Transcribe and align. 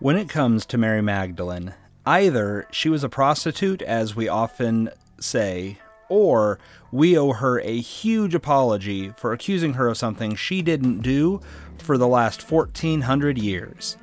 When 0.00 0.16
it 0.16 0.28
comes 0.28 0.64
to 0.66 0.78
Mary 0.78 1.02
Magdalene, 1.02 1.74
either 2.06 2.68
she 2.70 2.88
was 2.88 3.02
a 3.02 3.08
prostitute, 3.08 3.82
as 3.82 4.14
we 4.14 4.28
often 4.28 4.90
say, 5.18 5.78
or 6.08 6.60
we 6.92 7.18
owe 7.18 7.32
her 7.32 7.58
a 7.58 7.80
huge 7.80 8.32
apology 8.32 9.12
for 9.16 9.32
accusing 9.32 9.72
her 9.72 9.88
of 9.88 9.96
something 9.96 10.36
she 10.36 10.62
didn't 10.62 11.00
do 11.00 11.40
for 11.78 11.98
the 11.98 12.06
last 12.06 12.48
1400 12.48 13.38
years. 13.38 13.96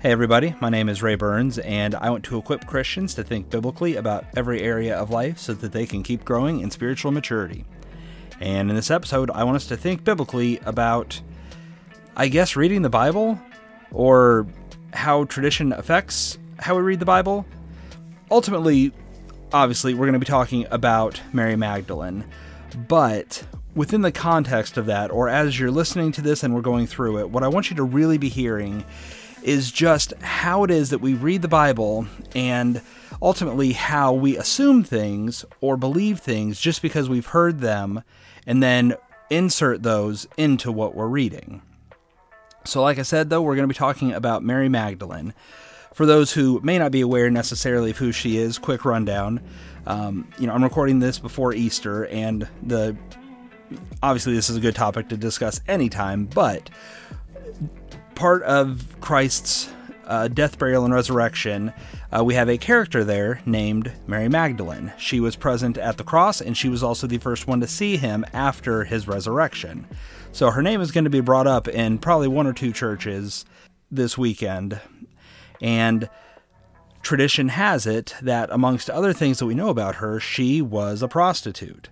Hey, 0.00 0.10
everybody, 0.10 0.56
my 0.60 0.68
name 0.68 0.88
is 0.88 1.00
Ray 1.00 1.14
Burns, 1.14 1.60
and 1.60 1.94
I 1.94 2.10
want 2.10 2.24
to 2.24 2.36
equip 2.36 2.66
Christians 2.66 3.14
to 3.14 3.22
think 3.22 3.50
biblically 3.50 3.94
about 3.94 4.24
every 4.34 4.60
area 4.62 4.96
of 4.96 5.10
life 5.10 5.38
so 5.38 5.54
that 5.54 5.70
they 5.70 5.86
can 5.86 6.02
keep 6.02 6.24
growing 6.24 6.58
in 6.58 6.72
spiritual 6.72 7.12
maturity. 7.12 7.64
And 8.40 8.68
in 8.68 8.74
this 8.74 8.90
episode, 8.90 9.30
I 9.30 9.44
want 9.44 9.54
us 9.54 9.68
to 9.68 9.76
think 9.76 10.02
biblically 10.02 10.58
about, 10.64 11.20
I 12.16 12.26
guess, 12.26 12.56
reading 12.56 12.82
the 12.82 12.90
Bible 12.90 13.40
or 13.92 14.48
how 14.92 15.24
tradition 15.24 15.72
affects 15.72 16.38
how 16.58 16.76
we 16.76 16.82
read 16.82 17.00
the 17.00 17.06
Bible. 17.06 17.46
Ultimately, 18.30 18.92
obviously, 19.52 19.94
we're 19.94 20.06
going 20.06 20.12
to 20.14 20.18
be 20.18 20.26
talking 20.26 20.66
about 20.70 21.20
Mary 21.32 21.56
Magdalene, 21.56 22.24
but 22.88 23.44
within 23.74 24.02
the 24.02 24.12
context 24.12 24.76
of 24.76 24.86
that, 24.86 25.10
or 25.10 25.28
as 25.28 25.58
you're 25.58 25.70
listening 25.70 26.12
to 26.12 26.20
this 26.20 26.42
and 26.42 26.54
we're 26.54 26.60
going 26.60 26.86
through 26.86 27.18
it, 27.18 27.30
what 27.30 27.42
I 27.42 27.48
want 27.48 27.70
you 27.70 27.76
to 27.76 27.82
really 27.82 28.18
be 28.18 28.28
hearing 28.28 28.84
is 29.42 29.70
just 29.70 30.12
how 30.20 30.64
it 30.64 30.70
is 30.70 30.90
that 30.90 31.00
we 31.00 31.14
read 31.14 31.42
the 31.42 31.48
Bible 31.48 32.06
and 32.34 32.80
ultimately 33.22 33.72
how 33.72 34.12
we 34.12 34.36
assume 34.36 34.82
things 34.84 35.44
or 35.60 35.76
believe 35.76 36.20
things 36.20 36.60
just 36.60 36.82
because 36.82 37.08
we've 37.08 37.26
heard 37.26 37.60
them 37.60 38.02
and 38.46 38.62
then 38.62 38.94
insert 39.30 39.82
those 39.82 40.26
into 40.36 40.72
what 40.72 40.94
we're 40.94 41.06
reading. 41.06 41.62
So, 42.64 42.82
like 42.82 42.98
I 42.98 43.02
said, 43.02 43.30
though, 43.30 43.42
we're 43.42 43.56
going 43.56 43.68
to 43.68 43.72
be 43.72 43.78
talking 43.78 44.12
about 44.12 44.42
Mary 44.42 44.68
Magdalene. 44.68 45.34
For 45.94 46.06
those 46.06 46.32
who 46.32 46.60
may 46.62 46.78
not 46.78 46.92
be 46.92 47.00
aware 47.00 47.30
necessarily 47.30 47.90
of 47.90 47.98
who 47.98 48.12
she 48.12 48.36
is, 48.36 48.58
quick 48.58 48.84
rundown. 48.84 49.40
Um, 49.86 50.28
you 50.38 50.46
know, 50.46 50.52
I'm 50.52 50.62
recording 50.62 51.00
this 51.00 51.18
before 51.18 51.52
Easter, 51.52 52.06
and 52.06 52.46
the 52.62 52.96
obviously 54.02 54.34
this 54.34 54.50
is 54.50 54.56
a 54.56 54.60
good 54.60 54.74
topic 54.74 55.08
to 55.08 55.16
discuss 55.16 55.60
anytime, 55.68 56.26
but 56.26 56.70
part 58.14 58.42
of 58.42 58.84
Christ's 59.00 59.72
uh, 60.06 60.28
death, 60.28 60.58
burial, 60.58 60.84
and 60.84 60.92
resurrection, 60.92 61.72
uh, 62.16 62.24
we 62.24 62.34
have 62.34 62.48
a 62.48 62.58
character 62.58 63.04
there 63.04 63.40
named 63.46 63.92
Mary 64.06 64.28
Magdalene. 64.28 64.92
She 64.98 65.20
was 65.20 65.36
present 65.36 65.78
at 65.78 65.98
the 65.98 66.04
cross, 66.04 66.40
and 66.40 66.56
she 66.56 66.68
was 66.68 66.82
also 66.82 67.06
the 67.06 67.18
first 67.18 67.46
one 67.46 67.60
to 67.60 67.68
see 67.68 67.96
him 67.96 68.24
after 68.32 68.84
his 68.84 69.06
resurrection. 69.06 69.86
So 70.32 70.50
her 70.50 70.62
name 70.62 70.80
is 70.80 70.92
going 70.92 71.04
to 71.04 71.10
be 71.10 71.20
brought 71.20 71.46
up 71.46 71.68
in 71.68 71.98
probably 71.98 72.28
one 72.28 72.46
or 72.46 72.52
two 72.52 72.72
churches 72.72 73.44
this 73.90 74.16
weekend. 74.16 74.80
And 75.60 76.08
tradition 77.02 77.48
has 77.48 77.86
it 77.86 78.14
that, 78.22 78.48
amongst 78.52 78.88
other 78.88 79.12
things 79.12 79.38
that 79.38 79.46
we 79.46 79.54
know 79.54 79.68
about 79.68 79.96
her, 79.96 80.20
she 80.20 80.62
was 80.62 81.02
a 81.02 81.08
prostitute. 81.08 81.88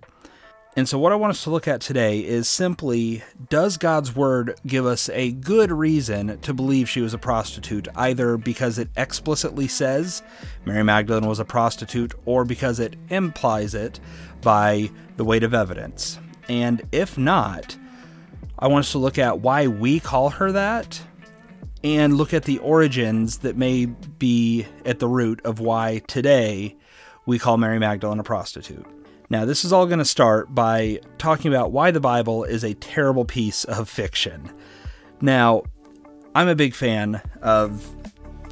And 0.77 0.89
so, 0.89 0.97
what 0.97 1.11
I 1.11 1.17
want 1.17 1.33
us 1.33 1.43
to 1.43 1.51
look 1.51 1.67
at 1.67 1.81
today 1.81 2.21
is 2.21 2.49
simply 2.49 3.25
does 3.51 3.77
God's 3.77 4.15
word 4.15 4.61
give 4.65 4.87
us 4.87 5.09
a 5.09 5.33
good 5.33 5.73
reason 5.73 6.39
to 6.41 6.55
believe 6.55 6.89
she 6.89 7.01
was 7.01 7.15
a 7.15 7.19
prostitute, 7.19 7.89
either 7.97 8.37
because 8.37 8.79
it 8.79 8.89
explicitly 8.97 9.67
says 9.67 10.23
Mary 10.65 10.85
Magdalene 10.85 11.27
was 11.27 11.41
a 11.41 11.45
prostitute, 11.45 12.15
or 12.27 12.45
because 12.45 12.79
it 12.79 12.95
implies 13.09 13.75
it 13.75 13.99
by 14.41 14.89
the 15.17 15.25
weight 15.25 15.43
of 15.43 15.53
evidence? 15.53 16.21
And 16.49 16.83
if 16.93 17.19
not, 17.19 17.77
I 18.59 18.67
want 18.67 18.85
us 18.85 18.93
to 18.93 18.99
look 18.99 19.19
at 19.19 19.41
why 19.41 19.69
we 19.69 20.01
call 20.01 20.31
her 20.31 20.51
that 20.53 21.01
and 21.85 22.17
look 22.17 22.35
at 22.35 22.43
the 22.45 22.59
origins 22.59 23.39
that 23.39 23.57
may 23.57 23.87
be 23.87 24.67
at 24.85 24.99
the 24.99 25.07
root 25.07 25.41
of 25.45 25.61
why 25.61 26.03
today 26.09 26.77
we 27.25 27.39
call 27.39 27.57
Mary 27.57 27.79
Magdalene 27.79 28.19
a 28.19 28.25
prostitute. 28.25 28.85
Now, 29.31 29.45
this 29.45 29.65
is 29.65 29.73
all 29.73 29.87
going 29.87 29.99
to 29.99 30.05
start 30.05 30.55
by 30.55 31.01
talking 31.19 31.53
about 31.53 31.71
why 31.71 31.91
the 31.91 32.01
Bible 32.01 32.45
is 32.45 32.65
a 32.65 32.75
terrible 32.75 33.25
piece 33.25 33.65
of 33.65 33.89
fiction. 33.89 34.51
Now, 35.21 35.63
I'm 36.35 36.49
a 36.49 36.55
big 36.55 36.75
fan 36.75 37.21
of 37.43 37.87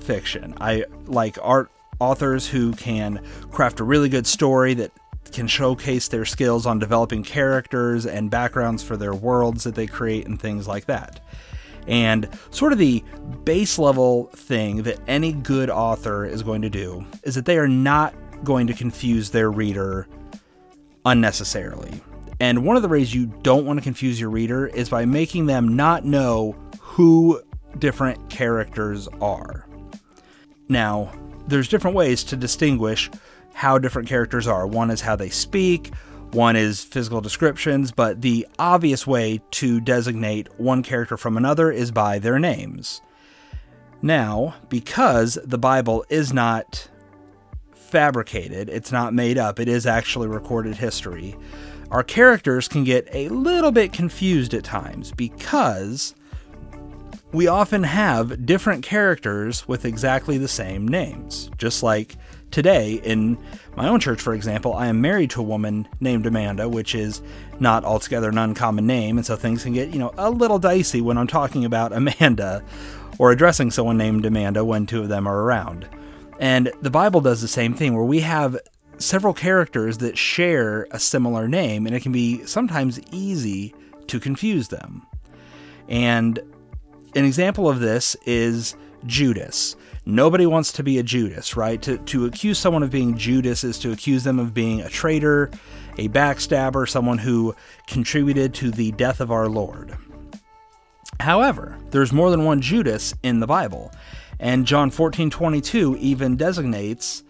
fiction. 0.02 0.54
I 0.60 0.84
like 1.06 1.38
art 1.42 1.70
authors 1.98 2.46
who 2.46 2.72
can 2.74 3.24
craft 3.50 3.80
a 3.80 3.84
really 3.84 4.08
good 4.08 4.26
story 4.26 4.74
that 4.74 4.92
can 5.32 5.46
showcase 5.46 6.08
their 6.08 6.24
skills 6.24 6.66
on 6.66 6.78
developing 6.78 7.22
characters 7.22 8.06
and 8.06 8.30
backgrounds 8.30 8.82
for 8.82 8.96
their 8.96 9.14
worlds 9.14 9.64
that 9.64 9.74
they 9.74 9.86
create 9.86 10.26
and 10.26 10.40
things 10.40 10.66
like 10.66 10.86
that. 10.86 11.20
And 11.86 12.28
sort 12.50 12.72
of 12.72 12.78
the 12.78 13.04
base 13.44 13.78
level 13.78 14.24
thing 14.34 14.82
that 14.82 14.98
any 15.06 15.32
good 15.32 15.70
author 15.70 16.24
is 16.24 16.42
going 16.42 16.62
to 16.62 16.70
do 16.70 17.04
is 17.22 17.34
that 17.36 17.44
they 17.44 17.58
are 17.58 17.68
not 17.68 18.14
going 18.44 18.66
to 18.66 18.74
confuse 18.74 19.30
their 19.30 19.50
reader 19.50 20.08
unnecessarily. 21.04 22.00
And 22.40 22.64
one 22.66 22.76
of 22.76 22.82
the 22.82 22.88
ways 22.88 23.14
you 23.14 23.26
don't 23.42 23.64
want 23.64 23.78
to 23.78 23.82
confuse 23.82 24.20
your 24.20 24.30
reader 24.30 24.66
is 24.66 24.90
by 24.90 25.04
making 25.04 25.46
them 25.46 25.76
not 25.76 26.04
know 26.04 26.56
who 26.80 27.40
different 27.78 28.28
characters 28.28 29.08
are. 29.20 29.66
Now, 30.68 31.12
there's 31.46 31.68
different 31.68 31.96
ways 31.96 32.24
to 32.24 32.36
distinguish 32.36 33.10
how 33.56 33.78
different 33.78 34.06
characters 34.06 34.46
are. 34.46 34.66
One 34.66 34.90
is 34.90 35.00
how 35.00 35.16
they 35.16 35.30
speak, 35.30 35.94
one 36.32 36.56
is 36.56 36.84
physical 36.84 37.22
descriptions, 37.22 37.90
but 37.90 38.20
the 38.20 38.46
obvious 38.58 39.06
way 39.06 39.40
to 39.52 39.80
designate 39.80 40.60
one 40.60 40.82
character 40.82 41.16
from 41.16 41.38
another 41.38 41.72
is 41.72 41.90
by 41.90 42.18
their 42.18 42.38
names. 42.38 43.00
Now, 44.02 44.56
because 44.68 45.38
the 45.42 45.56
Bible 45.56 46.04
is 46.10 46.34
not 46.34 46.90
fabricated, 47.72 48.68
it's 48.68 48.92
not 48.92 49.14
made 49.14 49.38
up, 49.38 49.58
it 49.58 49.68
is 49.68 49.86
actually 49.86 50.28
recorded 50.28 50.76
history, 50.76 51.34
our 51.90 52.04
characters 52.04 52.68
can 52.68 52.84
get 52.84 53.08
a 53.10 53.30
little 53.30 53.72
bit 53.72 53.90
confused 53.90 54.52
at 54.52 54.64
times 54.64 55.12
because 55.12 56.14
we 57.32 57.46
often 57.46 57.84
have 57.84 58.44
different 58.44 58.84
characters 58.84 59.66
with 59.66 59.86
exactly 59.86 60.36
the 60.36 60.46
same 60.46 60.86
names, 60.86 61.50
just 61.56 61.82
like 61.82 62.16
today 62.50 62.94
in 62.94 63.38
my 63.76 63.88
own 63.88 64.00
church, 64.00 64.20
for 64.20 64.34
example, 64.34 64.74
I 64.74 64.86
am 64.86 65.00
married 65.00 65.30
to 65.30 65.40
a 65.40 65.44
woman 65.44 65.88
named 66.00 66.26
Amanda, 66.26 66.68
which 66.68 66.94
is 66.94 67.22
not 67.60 67.84
altogether 67.84 68.28
an 68.28 68.38
uncommon 68.38 68.86
name, 68.86 69.18
and 69.18 69.26
so 69.26 69.36
things 69.36 69.62
can 69.62 69.72
get, 69.72 69.90
you 69.90 69.98
know, 69.98 70.12
a 70.16 70.30
little 70.30 70.58
dicey 70.58 71.00
when 71.00 71.18
I'm 71.18 71.26
talking 71.26 71.64
about 71.64 71.92
Amanda 71.92 72.64
or 73.18 73.30
addressing 73.30 73.70
someone 73.70 73.96
named 73.96 74.24
Amanda 74.26 74.64
when 74.64 74.86
two 74.86 75.02
of 75.02 75.08
them 75.08 75.26
are 75.26 75.42
around. 75.42 75.88
And 76.38 76.70
the 76.82 76.90
Bible 76.90 77.20
does 77.20 77.40
the 77.40 77.48
same 77.48 77.74
thing 77.74 77.94
where 77.94 78.04
we 78.04 78.20
have 78.20 78.58
several 78.98 79.34
characters 79.34 79.98
that 79.98 80.16
share 80.16 80.86
a 80.90 80.98
similar 80.98 81.48
name, 81.48 81.86
and 81.86 81.94
it 81.94 82.00
can 82.00 82.12
be 82.12 82.44
sometimes 82.46 83.00
easy 83.10 83.74
to 84.06 84.20
confuse 84.20 84.68
them. 84.68 85.06
And 85.88 86.38
an 87.14 87.24
example 87.24 87.68
of 87.68 87.80
this 87.80 88.16
is 88.26 88.76
Judas. 89.06 89.76
Nobody 90.08 90.46
wants 90.46 90.70
to 90.72 90.84
be 90.84 90.98
a 90.98 91.02
Judas, 91.02 91.56
right? 91.56 91.82
To, 91.82 91.98
to 91.98 92.26
accuse 92.26 92.60
someone 92.60 92.84
of 92.84 92.92
being 92.92 93.18
Judas 93.18 93.64
is 93.64 93.76
to 93.80 93.90
accuse 93.90 94.22
them 94.22 94.38
of 94.38 94.54
being 94.54 94.80
a 94.80 94.88
traitor, 94.88 95.50
a 95.98 96.08
backstabber, 96.08 96.88
someone 96.88 97.18
who 97.18 97.56
contributed 97.88 98.54
to 98.54 98.70
the 98.70 98.92
death 98.92 99.20
of 99.20 99.32
our 99.32 99.48
Lord. 99.48 99.96
However, 101.18 101.76
there's 101.90 102.12
more 102.12 102.30
than 102.30 102.44
one 102.44 102.60
Judas 102.60 103.14
in 103.24 103.40
the 103.40 103.48
Bible, 103.48 103.90
and 104.38 104.64
John 104.64 104.92
14:22 104.92 105.96
even 105.98 106.36
designates 106.36 107.24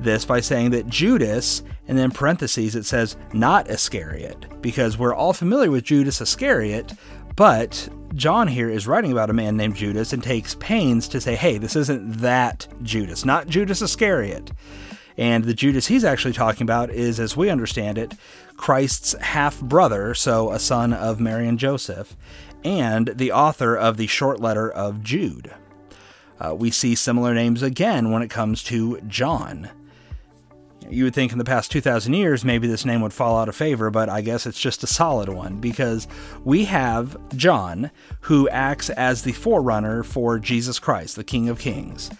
this 0.00 0.24
by 0.24 0.40
saying 0.40 0.70
that 0.70 0.88
Judas, 0.88 1.62
and 1.86 1.98
then 1.98 2.10
parentheses 2.10 2.74
it 2.74 2.86
says 2.86 3.16
not 3.34 3.68
Iscariot, 3.68 4.62
because 4.62 4.96
we're 4.96 5.14
all 5.14 5.34
familiar 5.34 5.70
with 5.70 5.84
Judas 5.84 6.22
Iscariot, 6.22 6.94
but 7.36 7.88
John 8.14 8.46
here 8.46 8.70
is 8.70 8.86
writing 8.86 9.10
about 9.10 9.30
a 9.30 9.34
man 9.34 9.56
named 9.56 9.74
Judas 9.74 10.12
and 10.12 10.22
takes 10.22 10.54
pains 10.56 11.08
to 11.08 11.20
say, 11.20 11.34
hey, 11.34 11.58
this 11.58 11.74
isn't 11.74 12.18
that 12.18 12.68
Judas, 12.82 13.24
not 13.24 13.48
Judas 13.48 13.82
Iscariot. 13.82 14.52
And 15.16 15.44
the 15.44 15.54
Judas 15.54 15.86
he's 15.86 16.04
actually 16.04 16.32
talking 16.32 16.62
about 16.62 16.90
is, 16.90 17.18
as 17.18 17.36
we 17.36 17.50
understand 17.50 17.98
it, 17.98 18.14
Christ's 18.56 19.14
half 19.20 19.60
brother, 19.60 20.14
so 20.14 20.52
a 20.52 20.58
son 20.58 20.92
of 20.92 21.20
Mary 21.20 21.48
and 21.48 21.58
Joseph, 21.58 22.16
and 22.64 23.08
the 23.08 23.32
author 23.32 23.76
of 23.76 23.96
the 23.96 24.06
short 24.06 24.40
letter 24.40 24.70
of 24.70 25.02
Jude. 25.02 25.52
Uh, 26.38 26.54
we 26.54 26.70
see 26.70 26.94
similar 26.94 27.34
names 27.34 27.62
again 27.62 28.10
when 28.10 28.22
it 28.22 28.30
comes 28.30 28.62
to 28.64 29.00
John. 29.02 29.70
You 30.90 31.04
would 31.04 31.14
think 31.14 31.32
in 31.32 31.38
the 31.38 31.44
past 31.44 31.70
2,000 31.70 32.12
years 32.12 32.44
maybe 32.44 32.66
this 32.66 32.84
name 32.84 33.00
would 33.00 33.12
fall 33.12 33.38
out 33.38 33.48
of 33.48 33.56
favor, 33.56 33.90
but 33.90 34.08
I 34.08 34.20
guess 34.20 34.46
it's 34.46 34.60
just 34.60 34.82
a 34.82 34.86
solid 34.86 35.28
one 35.28 35.60
because 35.60 36.06
we 36.44 36.64
have 36.64 37.16
John, 37.36 37.90
who 38.20 38.48
acts 38.48 38.90
as 38.90 39.22
the 39.22 39.32
forerunner 39.32 40.02
for 40.02 40.38
Jesus 40.38 40.78
Christ, 40.78 41.16
the 41.16 41.24
King 41.24 41.48
of 41.48 41.58
Kings. 41.58 42.10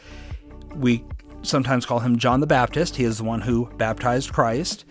We 0.74 1.04
sometimes 1.42 1.86
call 1.86 2.00
him 2.00 2.18
John 2.18 2.40
the 2.40 2.46
Baptist. 2.46 2.96
He 2.96 3.04
is 3.04 3.18
the 3.18 3.24
one 3.24 3.42
who 3.42 3.66
baptized 3.76 4.32
Christ. 4.32 4.84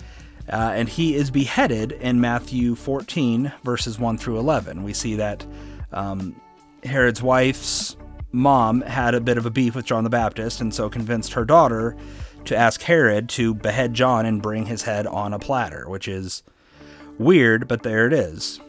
Uh, 0.51 0.73
and 0.75 0.89
he 0.89 1.15
is 1.15 1.31
beheaded 1.31 1.93
in 1.93 2.19
Matthew 2.19 2.75
14, 2.75 3.51
verses 3.63 3.97
1 3.97 4.17
through 4.17 4.39
11. 4.39 4.83
We 4.83 4.93
see 4.93 5.15
that 5.15 5.45
um, 5.93 6.35
Herod's 6.83 7.21
wife's 7.21 7.95
mom 8.33 8.81
had 8.81 9.15
a 9.15 9.21
bit 9.21 9.37
of 9.37 9.45
a 9.45 9.49
beef 9.49 9.75
with 9.75 9.85
John 9.85 10.03
the 10.03 10.09
Baptist 10.09 10.59
and 10.59 10.73
so 10.73 10.89
convinced 10.89 11.33
her 11.33 11.45
daughter 11.45 11.95
to 12.45 12.55
ask 12.55 12.81
Herod 12.81 13.29
to 13.29 13.53
behead 13.53 13.93
John 13.93 14.25
and 14.25 14.41
bring 14.41 14.65
his 14.65 14.83
head 14.83 15.07
on 15.07 15.33
a 15.33 15.39
platter, 15.39 15.87
which 15.87 16.07
is 16.07 16.43
weird, 17.17 17.67
but 17.67 17.83
there 17.83 18.07
it 18.07 18.13
is. 18.13 18.59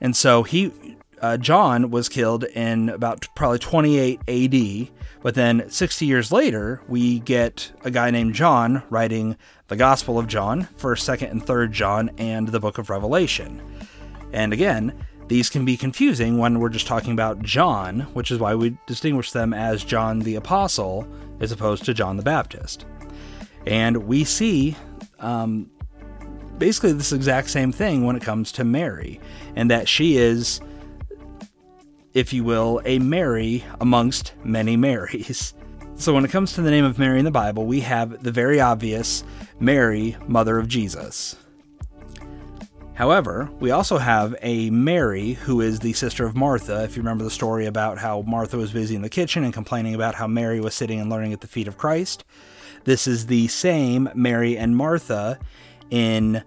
And 0.00 0.16
so 0.16 0.42
he, 0.42 0.72
uh, 1.20 1.36
John 1.36 1.90
was 1.90 2.08
killed 2.08 2.44
in 2.44 2.88
about 2.90 3.26
probably 3.34 3.58
28 3.58 4.20
AD, 4.28 4.88
but 5.22 5.34
then 5.34 5.68
60 5.70 6.04
years 6.04 6.30
later, 6.30 6.82
we 6.88 7.20
get 7.20 7.72
a 7.84 7.90
guy 7.90 8.10
named 8.10 8.34
John 8.34 8.82
writing 8.90 9.36
the 9.68 9.76
Gospel 9.76 10.18
of 10.18 10.26
John, 10.26 10.68
1st, 10.78 11.18
2nd, 11.18 11.30
and 11.30 11.42
3rd 11.42 11.70
John, 11.70 12.10
and 12.18 12.48
the 12.48 12.60
book 12.60 12.76
of 12.76 12.90
Revelation. 12.90 13.62
And 14.32 14.52
again, 14.52 15.06
these 15.28 15.48
can 15.48 15.64
be 15.64 15.78
confusing 15.78 16.36
when 16.36 16.60
we're 16.60 16.68
just 16.68 16.86
talking 16.86 17.12
about 17.12 17.40
John, 17.40 18.00
which 18.12 18.30
is 18.30 18.38
why 18.38 18.54
we 18.54 18.76
distinguish 18.86 19.32
them 19.32 19.54
as 19.54 19.82
John 19.82 20.18
the 20.18 20.34
Apostle 20.34 21.08
as 21.40 21.52
opposed 21.52 21.84
to 21.84 21.94
John 21.94 22.16
the 22.16 22.22
Baptist. 22.22 22.86
And 23.66 24.04
we 24.06 24.24
see 24.24 24.76
um, 25.20 25.70
basically 26.58 26.92
this 26.92 27.12
exact 27.12 27.50
same 27.50 27.72
thing 27.72 28.04
when 28.04 28.16
it 28.16 28.22
comes 28.22 28.52
to 28.52 28.64
Mary, 28.64 29.20
and 29.56 29.70
that 29.70 29.88
she 29.88 30.16
is, 30.16 30.60
if 32.12 32.32
you 32.32 32.44
will, 32.44 32.80
a 32.84 32.98
Mary 32.98 33.64
amongst 33.80 34.34
many 34.44 34.76
Marys. 34.76 35.54
So 35.96 36.12
when 36.12 36.24
it 36.24 36.32
comes 36.32 36.54
to 36.54 36.60
the 36.60 36.72
name 36.72 36.84
of 36.84 36.98
Mary 36.98 37.20
in 37.20 37.24
the 37.24 37.30
Bible, 37.30 37.66
we 37.66 37.78
have 37.82 38.24
the 38.24 38.32
very 38.32 38.60
obvious 38.60 39.22
Mary, 39.60 40.16
mother 40.26 40.58
of 40.58 40.66
Jesus. 40.66 41.36
However, 42.94 43.50
we 43.58 43.72
also 43.72 43.98
have 43.98 44.36
a 44.40 44.70
Mary 44.70 45.32
who 45.32 45.60
is 45.60 45.80
the 45.80 45.92
sister 45.94 46.24
of 46.26 46.36
Martha. 46.36 46.84
If 46.84 46.96
you 46.96 47.02
remember 47.02 47.24
the 47.24 47.30
story 47.30 47.66
about 47.66 47.98
how 47.98 48.22
Martha 48.22 48.56
was 48.56 48.72
busy 48.72 48.94
in 48.94 49.02
the 49.02 49.08
kitchen 49.08 49.42
and 49.42 49.52
complaining 49.52 49.96
about 49.96 50.14
how 50.14 50.28
Mary 50.28 50.60
was 50.60 50.74
sitting 50.74 51.00
and 51.00 51.10
learning 51.10 51.32
at 51.32 51.40
the 51.40 51.48
feet 51.48 51.66
of 51.66 51.76
Christ, 51.76 52.24
this 52.84 53.08
is 53.08 53.26
the 53.26 53.48
same 53.48 54.08
Mary 54.14 54.56
and 54.56 54.76
Martha 54.76 55.40
in 55.90 56.44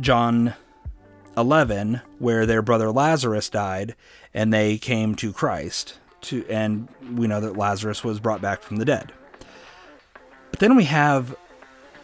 John 0.00 0.54
11 1.36 2.00
where 2.20 2.46
their 2.46 2.62
brother 2.62 2.92
Lazarus 2.92 3.50
died 3.50 3.96
and 4.32 4.52
they 4.52 4.78
came 4.78 5.16
to 5.16 5.32
Christ 5.32 5.98
to 6.20 6.44
and 6.48 6.88
we 7.14 7.26
know 7.26 7.40
that 7.40 7.56
Lazarus 7.56 8.04
was 8.04 8.20
brought 8.20 8.40
back 8.40 8.62
from 8.62 8.76
the 8.76 8.84
dead. 8.84 9.12
But 10.52 10.60
then 10.60 10.76
we 10.76 10.84
have 10.84 11.34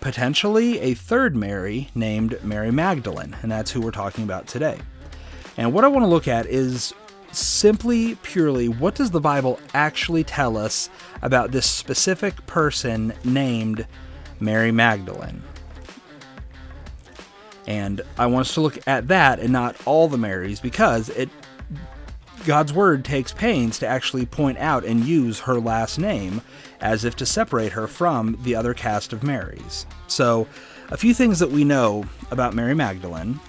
potentially 0.04 0.80
a 0.80 0.92
third 0.92 1.34
Mary 1.34 1.88
named 1.94 2.38
Mary 2.44 2.70
Magdalene, 2.70 3.34
and 3.40 3.50
that's 3.50 3.70
who 3.70 3.80
we're 3.80 3.90
talking 3.90 4.22
about 4.22 4.46
today. 4.46 4.78
And 5.56 5.72
what 5.72 5.82
I 5.82 5.88
want 5.88 6.02
to 6.02 6.08
look 6.08 6.28
at 6.28 6.44
is 6.44 6.92
simply 7.32 8.14
purely 8.16 8.68
what 8.68 8.96
does 8.96 9.12
the 9.12 9.20
Bible 9.20 9.58
actually 9.72 10.22
tell 10.22 10.58
us 10.58 10.90
about 11.22 11.52
this 11.52 11.64
specific 11.64 12.44
person 12.44 13.14
named 13.24 13.86
Mary 14.40 14.70
Magdalene? 14.70 15.42
And 17.66 18.02
I 18.18 18.26
want 18.26 18.48
us 18.48 18.54
to 18.54 18.60
look 18.60 18.86
at 18.86 19.08
that 19.08 19.40
and 19.40 19.54
not 19.54 19.74
all 19.86 20.08
the 20.08 20.18
Marys 20.18 20.60
because 20.60 21.08
it 21.08 21.30
God's 22.44 22.74
word 22.74 23.06
takes 23.06 23.32
pains 23.32 23.78
to 23.78 23.86
actually 23.86 24.26
point 24.26 24.58
out 24.58 24.84
and 24.84 25.02
use 25.02 25.40
her 25.40 25.58
last 25.58 25.98
name 25.98 26.42
as 26.84 27.04
if 27.04 27.16
to 27.16 27.26
separate 27.26 27.72
her 27.72 27.88
from 27.88 28.38
the 28.42 28.54
other 28.54 28.74
cast 28.74 29.12
of 29.14 29.24
Marys. 29.24 29.86
So, 30.06 30.46
a 30.90 30.98
few 30.98 31.14
things 31.14 31.38
that 31.38 31.50
we 31.50 31.64
know 31.64 32.04
about 32.30 32.54
Mary 32.54 32.74
Magdalene 32.74 33.40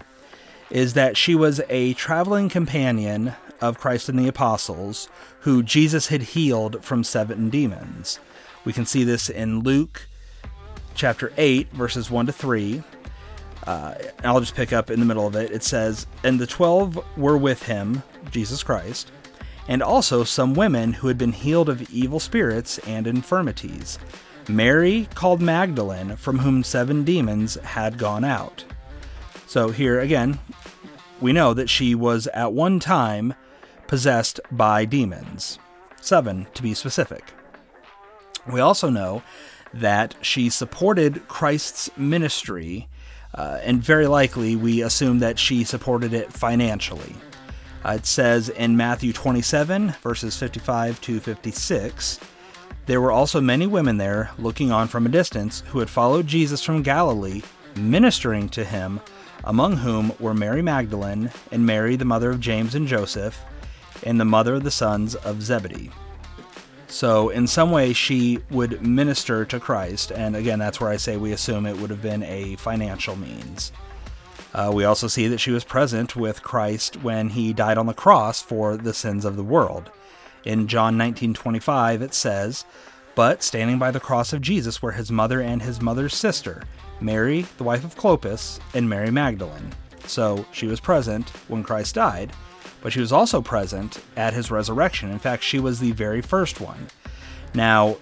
is 0.71 0.93
that 0.93 1.17
she 1.17 1.35
was 1.35 1.61
a 1.69 1.93
traveling 1.95 2.47
companion 2.47 3.33
of 3.59 3.77
Christ 3.77 4.07
and 4.07 4.17
the 4.17 4.29
apostles 4.29 5.09
who 5.41 5.61
Jesus 5.61 6.07
had 6.07 6.21
healed 6.21 6.83
from 6.83 7.03
seven 7.03 7.49
demons. 7.49 8.19
We 8.63 8.71
can 8.71 8.85
see 8.85 9.03
this 9.03 9.29
in 9.29 9.59
Luke 9.59 10.07
chapter 10.95 11.33
8, 11.37 11.71
verses 11.73 12.09
1 12.09 12.27
to 12.27 12.31
3. 12.31 12.83
Uh, 13.67 13.95
I'll 14.23 14.39
just 14.39 14.55
pick 14.55 14.71
up 14.71 14.89
in 14.89 15.01
the 15.01 15.05
middle 15.05 15.27
of 15.27 15.35
it. 15.35 15.51
It 15.51 15.63
says, 15.63 16.07
And 16.23 16.39
the 16.39 16.47
twelve 16.47 17.03
were 17.17 17.37
with 17.37 17.63
him, 17.63 18.03
Jesus 18.31 18.63
Christ, 18.63 19.11
and 19.67 19.81
also 19.81 20.23
some 20.23 20.53
women 20.53 20.93
who 20.93 21.07
had 21.07 21.17
been 21.17 21.31
healed 21.31 21.69
of 21.69 21.89
evil 21.89 22.19
spirits 22.19 22.77
and 22.79 23.07
infirmities. 23.07 23.97
Mary 24.47 25.07
called 25.15 25.41
Magdalene, 25.41 26.15
from 26.15 26.39
whom 26.39 26.63
seven 26.63 27.03
demons 27.03 27.55
had 27.55 27.97
gone 27.97 28.23
out. 28.23 28.63
So 29.47 29.69
here 29.69 29.99
again, 29.99 30.39
we 31.19 31.33
know 31.33 31.53
that 31.53 31.69
she 31.69 31.95
was 31.95 32.27
at 32.27 32.53
one 32.53 32.79
time 32.79 33.33
possessed 33.87 34.39
by 34.51 34.85
demons. 34.85 35.59
Seven, 36.01 36.47
to 36.53 36.61
be 36.61 36.73
specific. 36.73 37.33
We 38.51 38.59
also 38.59 38.89
know 38.89 39.23
that 39.73 40.15
she 40.21 40.49
supported 40.49 41.27
Christ's 41.27 41.89
ministry, 41.97 42.87
uh, 43.33 43.59
and 43.63 43.81
very 43.81 44.07
likely 44.07 44.55
we 44.55 44.81
assume 44.81 45.19
that 45.19 45.39
she 45.39 45.63
supported 45.63 46.13
it 46.13 46.31
financially. 46.31 47.15
Uh, 47.85 47.93
it 47.93 48.05
says 48.07 48.49
in 48.49 48.75
Matthew 48.75 49.13
27, 49.13 49.93
verses 50.01 50.35
55 50.35 50.99
to 51.01 51.19
56, 51.19 52.19
there 52.87 52.99
were 52.99 53.11
also 53.11 53.39
many 53.39 53.67
women 53.67 53.97
there 53.97 54.31
looking 54.39 54.71
on 54.71 54.87
from 54.87 55.05
a 55.05 55.09
distance 55.09 55.61
who 55.67 55.79
had 55.79 55.89
followed 55.89 56.25
Jesus 56.25 56.63
from 56.63 56.81
Galilee, 56.81 57.43
ministering 57.75 58.49
to 58.49 58.65
him, 58.65 59.01
among 59.43 59.77
whom 59.77 60.13
were 60.19 60.33
Mary 60.33 60.63
Magdalene, 60.63 61.29
and 61.51 61.63
Mary, 61.63 61.95
the 61.95 62.05
mother 62.05 62.31
of 62.31 62.39
James 62.39 62.73
and 62.73 62.87
Joseph, 62.87 63.39
and 64.01 64.19
the 64.19 64.25
mother 64.25 64.55
of 64.55 64.63
the 64.63 64.71
sons 64.71 65.13
of 65.13 65.43
Zebedee. 65.43 65.91
So, 66.87 67.29
in 67.29 67.45
some 67.45 67.69
way, 67.69 67.93
she 67.93 68.39
would 68.49 68.81
minister 68.81 69.45
to 69.45 69.59
Christ, 69.59 70.11
and 70.11 70.35
again, 70.35 70.57
that's 70.57 70.81
where 70.81 70.89
I 70.89 70.97
say 70.97 71.17
we 71.17 71.33
assume 71.33 71.67
it 71.67 71.77
would 71.77 71.91
have 71.91 72.01
been 72.01 72.23
a 72.23 72.55
financial 72.55 73.15
means. 73.15 73.71
Uh, 74.55 74.71
we 74.73 74.85
also 74.85 75.09
see 75.09 75.27
that 75.27 75.41
she 75.41 75.51
was 75.51 75.65
present 75.65 76.15
with 76.15 76.41
Christ 76.41 77.03
when 77.03 77.27
he 77.29 77.51
died 77.51 77.77
on 77.77 77.87
the 77.87 77.93
cross 77.93 78.41
for 78.41 78.77
the 78.77 78.93
sins 78.93 79.25
of 79.25 79.35
the 79.35 79.43
world. 79.43 79.91
In 80.45 80.69
John 80.69 80.95
19:25 80.97 82.01
it 82.01 82.13
says, 82.13 82.63
"But 83.15 83.43
standing 83.43 83.77
by 83.77 83.91
the 83.91 83.99
cross 83.99 84.31
of 84.31 84.39
Jesus 84.39 84.81
were 84.81 84.93
his 84.93 85.11
mother 85.11 85.41
and 85.41 85.61
his 85.61 85.81
mother's 85.81 86.15
sister, 86.15 86.63
Mary, 87.01 87.45
the 87.57 87.65
wife 87.65 87.83
of 87.83 87.97
Clopas, 87.97 88.61
and 88.73 88.89
Mary 88.89 89.11
Magdalene." 89.11 89.73
So 90.07 90.45
she 90.53 90.67
was 90.67 90.79
present 90.79 91.31
when 91.49 91.63
Christ 91.63 91.95
died, 91.95 92.31
but 92.81 92.93
she 92.93 93.01
was 93.01 93.11
also 93.11 93.41
present 93.41 93.99
at 94.15 94.33
his 94.33 94.51
resurrection. 94.51 95.11
In 95.11 95.19
fact, 95.19 95.43
she 95.43 95.59
was 95.59 95.79
the 95.79 95.91
very 95.91 96.21
first 96.21 96.61
one. 96.61 96.87
Now, 97.53 97.97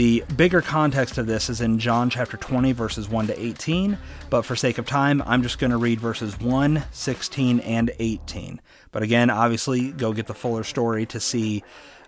the 0.00 0.24
bigger 0.34 0.62
context 0.62 1.18
of 1.18 1.26
this 1.26 1.50
is 1.50 1.60
in 1.60 1.78
John 1.78 2.08
chapter 2.08 2.38
20, 2.38 2.72
verses 2.72 3.06
1 3.06 3.26
to 3.26 3.38
18, 3.38 3.98
but 4.30 4.46
for 4.46 4.56
sake 4.56 4.78
of 4.78 4.86
time, 4.86 5.22
I'm 5.26 5.42
just 5.42 5.58
going 5.58 5.72
to 5.72 5.76
read 5.76 6.00
verses 6.00 6.40
1, 6.40 6.84
16, 6.90 7.60
and 7.60 7.90
18. 7.98 8.62
But 8.92 9.02
again, 9.02 9.28
obviously, 9.28 9.92
go 9.92 10.14
get 10.14 10.26
the 10.26 10.32
fuller 10.32 10.64
story 10.64 11.04
to 11.04 11.20
see 11.20 11.62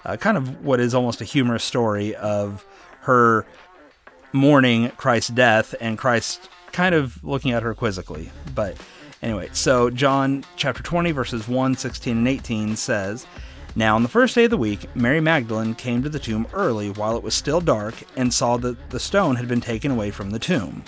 uh, 0.07 0.17
kind 0.17 0.39
of 0.39 0.65
what 0.65 0.81
is 0.81 0.95
almost 0.95 1.21
a 1.21 1.27
humorous 1.27 1.65
story 1.65 2.17
of 2.17 2.65
her 3.01 3.45
mourning 4.33 4.89
Christ's 4.93 5.29
death 5.29 5.75
and 5.79 5.99
Christ 5.99 6.49
kind 6.73 6.95
of 6.95 7.23
looking 7.23 7.53
at 7.53 7.63
her 7.63 7.75
quizzically. 7.75 8.31
But 8.55 8.79
anyway, 9.21 9.51
so 9.53 9.91
John 9.91 10.47
chapter 10.57 10.83
20, 10.83 11.11
verses 11.11 11.47
1, 11.47 11.75
16, 11.75 12.17
and 12.17 12.27
18 12.27 12.75
says, 12.75 13.27
now, 13.75 13.95
on 13.95 14.03
the 14.03 14.09
first 14.09 14.35
day 14.35 14.45
of 14.45 14.51
the 14.51 14.59
week, 14.59 14.95
Mary 14.95 15.21
Magdalene 15.21 15.75
came 15.75 16.03
to 16.03 16.11
the 16.11 16.19
tomb 16.19 16.47
early 16.53 16.91
while 16.91 17.17
it 17.17 17.23
was 17.23 17.35
still 17.35 17.61
dark 17.61 17.95
and 18.17 18.33
saw 18.33 18.59
that 18.59 18.91
the 18.91 19.01
stone 19.01 19.37
had 19.37 19.49
been 19.49 19.63
taken 19.63 19.91
away 19.91 20.11
from 20.11 20.31
the 20.31 20.39
tomb. 20.39 20.85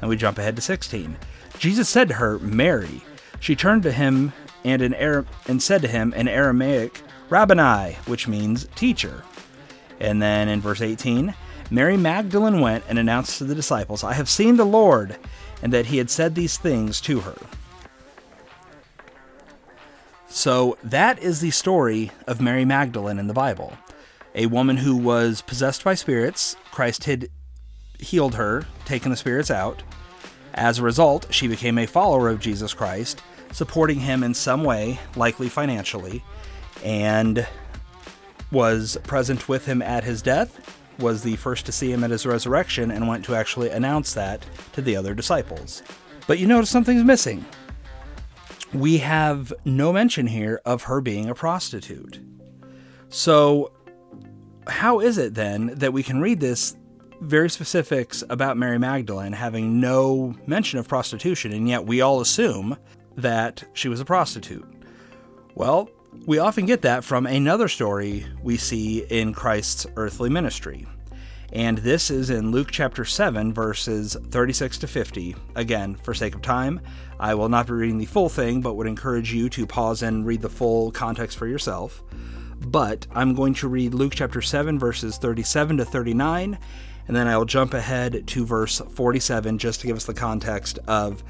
And 0.00 0.10
we 0.10 0.16
jump 0.16 0.36
ahead 0.36 0.56
to 0.56 0.62
16. 0.62 1.16
Jesus 1.58 1.88
said 1.88 2.08
to 2.08 2.14
her, 2.14 2.38
Mary. 2.38 3.02
She 3.40 3.56
turned 3.56 3.82
to 3.84 3.92
him 3.92 4.32
and, 4.62 4.82
in 4.82 4.92
Ara- 4.94 5.24
and 5.48 5.62
said 5.62 5.80
to 5.82 5.88
him 5.88 6.12
in 6.12 6.28
Aramaic, 6.28 7.00
Rabboni, 7.30 7.94
which 8.06 8.28
means 8.28 8.68
teacher. 8.74 9.24
And 9.98 10.20
then 10.20 10.48
in 10.48 10.60
verse 10.60 10.82
18, 10.82 11.34
Mary 11.70 11.96
Magdalene 11.96 12.60
went 12.60 12.84
and 12.88 12.98
announced 12.98 13.38
to 13.38 13.44
the 13.44 13.54
disciples, 13.54 14.04
I 14.04 14.12
have 14.12 14.28
seen 14.28 14.56
the 14.56 14.66
Lord, 14.66 15.16
and 15.62 15.72
that 15.72 15.86
he 15.86 15.96
had 15.96 16.10
said 16.10 16.34
these 16.34 16.58
things 16.58 17.00
to 17.02 17.20
her. 17.20 17.36
So 20.32 20.78
that 20.82 21.18
is 21.18 21.40
the 21.40 21.50
story 21.50 22.10
of 22.26 22.40
Mary 22.40 22.64
Magdalene 22.64 23.18
in 23.18 23.26
the 23.26 23.34
Bible. 23.34 23.76
A 24.34 24.46
woman 24.46 24.78
who 24.78 24.96
was 24.96 25.42
possessed 25.42 25.84
by 25.84 25.94
spirits, 25.94 26.56
Christ 26.70 27.04
had 27.04 27.28
healed 27.98 28.36
her, 28.36 28.66
taken 28.86 29.10
the 29.10 29.16
spirits 29.16 29.50
out. 29.50 29.82
As 30.54 30.78
a 30.78 30.82
result, 30.82 31.26
she 31.30 31.48
became 31.48 31.76
a 31.76 31.86
follower 31.86 32.30
of 32.30 32.40
Jesus 32.40 32.72
Christ, 32.72 33.22
supporting 33.52 34.00
him 34.00 34.22
in 34.22 34.32
some 34.32 34.64
way, 34.64 34.98
likely 35.16 35.50
financially, 35.50 36.24
and 36.82 37.46
was 38.50 38.96
present 39.02 39.50
with 39.50 39.66
him 39.66 39.82
at 39.82 40.02
his 40.02 40.22
death, 40.22 40.78
was 40.98 41.22
the 41.22 41.36
first 41.36 41.66
to 41.66 41.72
see 41.72 41.92
him 41.92 42.02
at 42.02 42.10
his 42.10 42.24
resurrection, 42.24 42.90
and 42.90 43.06
went 43.06 43.26
to 43.26 43.34
actually 43.34 43.68
announce 43.68 44.14
that 44.14 44.46
to 44.72 44.80
the 44.80 44.96
other 44.96 45.12
disciples. 45.12 45.82
But 46.26 46.38
you 46.38 46.46
notice 46.46 46.70
something's 46.70 47.04
missing 47.04 47.44
we 48.74 48.98
have 48.98 49.52
no 49.64 49.92
mention 49.92 50.26
here 50.26 50.60
of 50.64 50.84
her 50.84 51.00
being 51.00 51.28
a 51.28 51.34
prostitute. 51.34 52.20
So 53.08 53.72
how 54.66 55.00
is 55.00 55.18
it 55.18 55.34
then 55.34 55.66
that 55.78 55.92
we 55.92 56.02
can 56.02 56.20
read 56.20 56.40
this 56.40 56.76
very 57.20 57.50
specifics 57.50 58.24
about 58.30 58.56
Mary 58.56 58.78
Magdalene 58.78 59.32
having 59.32 59.80
no 59.80 60.34
mention 60.46 60.78
of 60.78 60.88
prostitution, 60.88 61.52
and 61.52 61.68
yet 61.68 61.86
we 61.86 62.00
all 62.00 62.20
assume 62.20 62.76
that 63.16 63.62
she 63.74 63.88
was 63.88 64.00
a 64.00 64.04
prostitute? 64.04 64.66
Well, 65.54 65.90
we 66.26 66.38
often 66.38 66.66
get 66.66 66.82
that 66.82 67.04
from 67.04 67.26
another 67.26 67.68
story 67.68 68.26
we 68.42 68.56
see 68.56 69.00
in 69.00 69.34
Christ's 69.34 69.86
earthly 69.96 70.30
ministry. 70.30 70.86
And 71.52 71.76
this 71.78 72.10
is 72.10 72.30
in 72.30 72.50
Luke 72.50 72.68
chapter 72.70 73.04
7, 73.04 73.52
verses 73.52 74.16
36 74.30 74.78
to 74.78 74.86
50. 74.86 75.36
Again, 75.54 75.96
for 75.96 76.14
sake 76.14 76.34
of 76.34 76.40
time, 76.40 76.80
I 77.20 77.34
will 77.34 77.50
not 77.50 77.66
be 77.66 77.74
reading 77.74 77.98
the 77.98 78.06
full 78.06 78.30
thing, 78.30 78.62
but 78.62 78.74
would 78.74 78.86
encourage 78.86 79.34
you 79.34 79.50
to 79.50 79.66
pause 79.66 80.02
and 80.02 80.24
read 80.24 80.40
the 80.40 80.48
full 80.48 80.90
context 80.90 81.36
for 81.36 81.46
yourself. 81.46 82.02
But 82.58 83.06
I'm 83.12 83.34
going 83.34 83.52
to 83.54 83.68
read 83.68 83.92
Luke 83.92 84.14
chapter 84.14 84.40
7, 84.40 84.78
verses 84.78 85.18
37 85.18 85.76
to 85.76 85.84
39, 85.84 86.58
and 87.06 87.16
then 87.16 87.28
I 87.28 87.36
will 87.36 87.44
jump 87.44 87.74
ahead 87.74 88.26
to 88.28 88.46
verse 88.46 88.80
47 88.80 89.58
just 89.58 89.82
to 89.82 89.86
give 89.86 89.96
us 89.96 90.06
the 90.06 90.14
context 90.14 90.78
of 90.86 91.22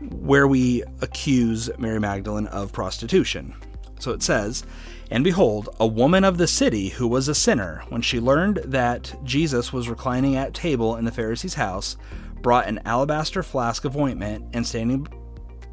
where 0.00 0.48
we 0.48 0.82
accuse 1.02 1.68
Mary 1.78 2.00
Magdalene 2.00 2.46
of 2.46 2.72
prostitution. 2.72 3.54
So 4.02 4.10
it 4.10 4.22
says, 4.22 4.64
And 5.12 5.22
behold, 5.22 5.68
a 5.78 5.86
woman 5.86 6.24
of 6.24 6.36
the 6.36 6.48
city 6.48 6.88
who 6.88 7.06
was 7.06 7.28
a 7.28 7.36
sinner, 7.36 7.84
when 7.88 8.02
she 8.02 8.18
learned 8.18 8.56
that 8.64 9.14
Jesus 9.22 9.72
was 9.72 9.88
reclining 9.88 10.34
at 10.34 10.54
table 10.54 10.96
in 10.96 11.04
the 11.04 11.12
Pharisee's 11.12 11.54
house, 11.54 11.96
brought 12.40 12.66
an 12.66 12.80
alabaster 12.84 13.44
flask 13.44 13.84
of 13.84 13.96
ointment, 13.96 14.44
and 14.54 14.66
standing 14.66 15.06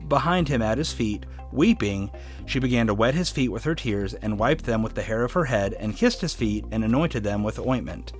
behind 0.07 0.47
him 0.47 0.61
at 0.61 0.77
his 0.77 0.93
feet, 0.93 1.25
weeping, 1.51 2.11
she 2.45 2.59
began 2.59 2.85
to 2.85 2.93
wet 2.93 3.15
his 3.15 3.31
feet 3.31 3.49
with 3.49 3.63
her 3.63 3.73
tears, 3.73 4.13
and 4.13 4.37
wiped 4.37 4.65
them 4.65 4.83
with 4.83 4.93
the 4.93 5.01
hair 5.01 5.23
of 5.23 5.33
her 5.33 5.45
head, 5.45 5.73
and 5.73 5.97
kissed 5.97 6.21
his 6.21 6.35
feet, 6.35 6.63
and 6.69 6.83
anointed 6.83 7.23
them 7.23 7.43
with 7.43 7.57
ointment. 7.57 8.13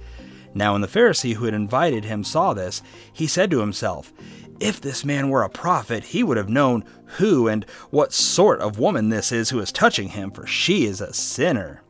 Now, 0.56 0.72
when 0.72 0.82
the 0.82 0.88
Pharisee 0.88 1.36
who 1.36 1.46
had 1.46 1.54
invited 1.54 2.06
him 2.06 2.24
saw 2.24 2.56
this, 2.56 2.82
he 3.13 3.28
said 3.28 3.51
to 3.51 3.60
himself, 3.60 4.12
if 4.60 4.82
this 4.82 5.06
man 5.06 5.30
were 5.30 5.44
a 5.44 5.50
prophet, 5.50 6.06
he 6.06 6.24
would 6.24 6.38
have 6.38 6.50
known 6.50 6.84
who 7.18 7.48
and 7.48 7.66
what 7.89 8.13
sort 8.13 8.60
of 8.60 8.80
woman 8.80 9.10
this 9.10 9.32
is 9.32 9.50
who 9.50 9.60
is 9.60 9.72
touching 9.72 10.10
him, 10.10 10.32
for 10.32 10.46
she 10.46 10.86
is 10.86 11.01
a 11.01 11.13
sinner. 11.13 11.82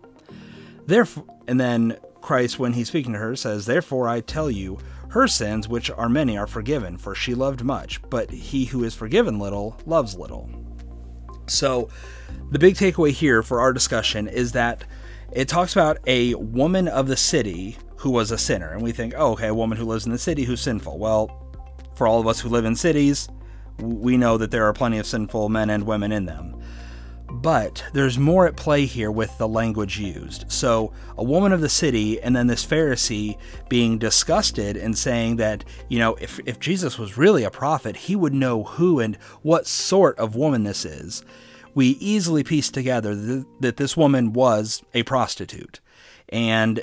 Therefore, 0.85 1.25
and 1.47 1.59
then 1.59 1.97
Christ, 2.21 2.59
when 2.59 2.73
he's 2.73 2.89
speaking 2.89 3.13
to 3.13 3.19
her, 3.19 3.35
says, 3.35 3.65
Therefore 3.65 4.07
I 4.07 4.21
tell 4.21 4.51
you, 4.51 4.79
her 5.09 5.27
sins, 5.27 5.67
which 5.67 5.89
are 5.89 6.09
many, 6.09 6.37
are 6.37 6.47
forgiven, 6.47 6.97
for 6.97 7.15
she 7.15 7.33
loved 7.33 7.63
much, 7.63 7.99
but 8.09 8.29
he 8.29 8.65
who 8.65 8.83
is 8.83 8.93
forgiven 8.93 9.39
little 9.39 9.79
loves 9.85 10.15
little. 10.15 10.49
So, 11.47 11.89
the 12.51 12.59
big 12.59 12.75
takeaway 12.75 13.11
here 13.11 13.41
for 13.41 13.59
our 13.59 13.73
discussion 13.73 14.27
is 14.27 14.51
that 14.51 14.83
it 15.31 15.47
talks 15.47 15.73
about 15.73 15.97
a 16.05 16.35
woman 16.35 16.87
of 16.87 17.07
the 17.07 17.17
city 17.17 17.77
who 17.97 18.11
was 18.11 18.31
a 18.31 18.37
sinner. 18.37 18.69
And 18.69 18.81
we 18.81 18.91
think, 18.91 19.13
oh, 19.17 19.33
okay, 19.33 19.47
a 19.47 19.53
woman 19.53 19.77
who 19.77 19.85
lives 19.85 20.05
in 20.05 20.11
the 20.11 20.17
city 20.17 20.43
who's 20.43 20.61
sinful. 20.61 20.97
Well, 20.97 21.48
for 21.99 22.07
all 22.07 22.21
of 22.21 22.27
us 22.27 22.39
who 22.39 22.47
live 22.47 22.63
in 22.63 22.77
cities, 22.77 23.27
we 23.77 24.15
know 24.15 24.37
that 24.37 24.51
there 24.51 24.63
are 24.63 24.71
plenty 24.71 24.97
of 24.99 25.05
sinful 25.05 25.49
men 25.49 25.69
and 25.69 25.85
women 25.85 26.13
in 26.13 26.25
them. 26.25 26.55
But 27.29 27.83
there's 27.91 28.17
more 28.17 28.47
at 28.47 28.55
play 28.55 28.85
here 28.85 29.11
with 29.11 29.37
the 29.37 29.49
language 29.49 29.99
used. 29.99 30.49
So, 30.49 30.93
a 31.17 31.23
woman 31.25 31.51
of 31.51 31.59
the 31.59 31.67
city, 31.67 32.19
and 32.21 32.33
then 32.33 32.47
this 32.47 32.65
Pharisee 32.65 33.37
being 33.67 33.97
disgusted 33.97 34.77
and 34.77 34.97
saying 34.97 35.35
that, 35.35 35.65
you 35.89 35.99
know, 35.99 36.15
if, 36.15 36.39
if 36.45 36.57
Jesus 36.57 36.97
was 36.97 37.17
really 37.17 37.43
a 37.43 37.51
prophet, 37.51 37.97
he 37.97 38.15
would 38.15 38.33
know 38.33 38.63
who 38.63 39.01
and 39.01 39.17
what 39.41 39.67
sort 39.67 40.17
of 40.17 40.37
woman 40.37 40.63
this 40.63 40.85
is. 40.85 41.21
We 41.75 41.89
easily 41.99 42.45
piece 42.45 42.71
together 42.71 43.13
th- 43.13 43.45
that 43.59 43.75
this 43.75 43.97
woman 43.97 44.31
was 44.31 44.83
a 44.93 45.03
prostitute. 45.03 45.81
And 46.29 46.81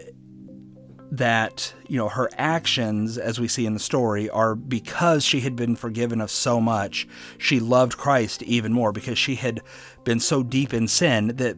that 1.17 1.73
you 1.89 1.97
know 1.97 2.09
her 2.09 2.31
actions 2.37 3.19
as 3.19 3.41
we 3.41 3.49
see 3.49 3.67
in 3.67 3.75
the 3.75 3.81
story 3.81 4.29
are 4.31 4.55
because 4.55 5.25
she 5.25 5.41
had 5.41 5.57
been 5.57 5.77
forgiven 5.77 6.21
of 6.21 6.31
so 6.31 6.61
much 6.61 7.07
she 7.39 7.61
loved 7.61 7.97
Christ 7.97 8.43
even 8.43 8.73
more 8.73 8.93
because 8.93 9.19
she 9.19 9.37
had 9.37 9.61
been 10.05 10.21
so 10.21 10.43
deep 10.43 10.73
in 10.73 10.89
sin 10.89 11.29
that 11.37 11.57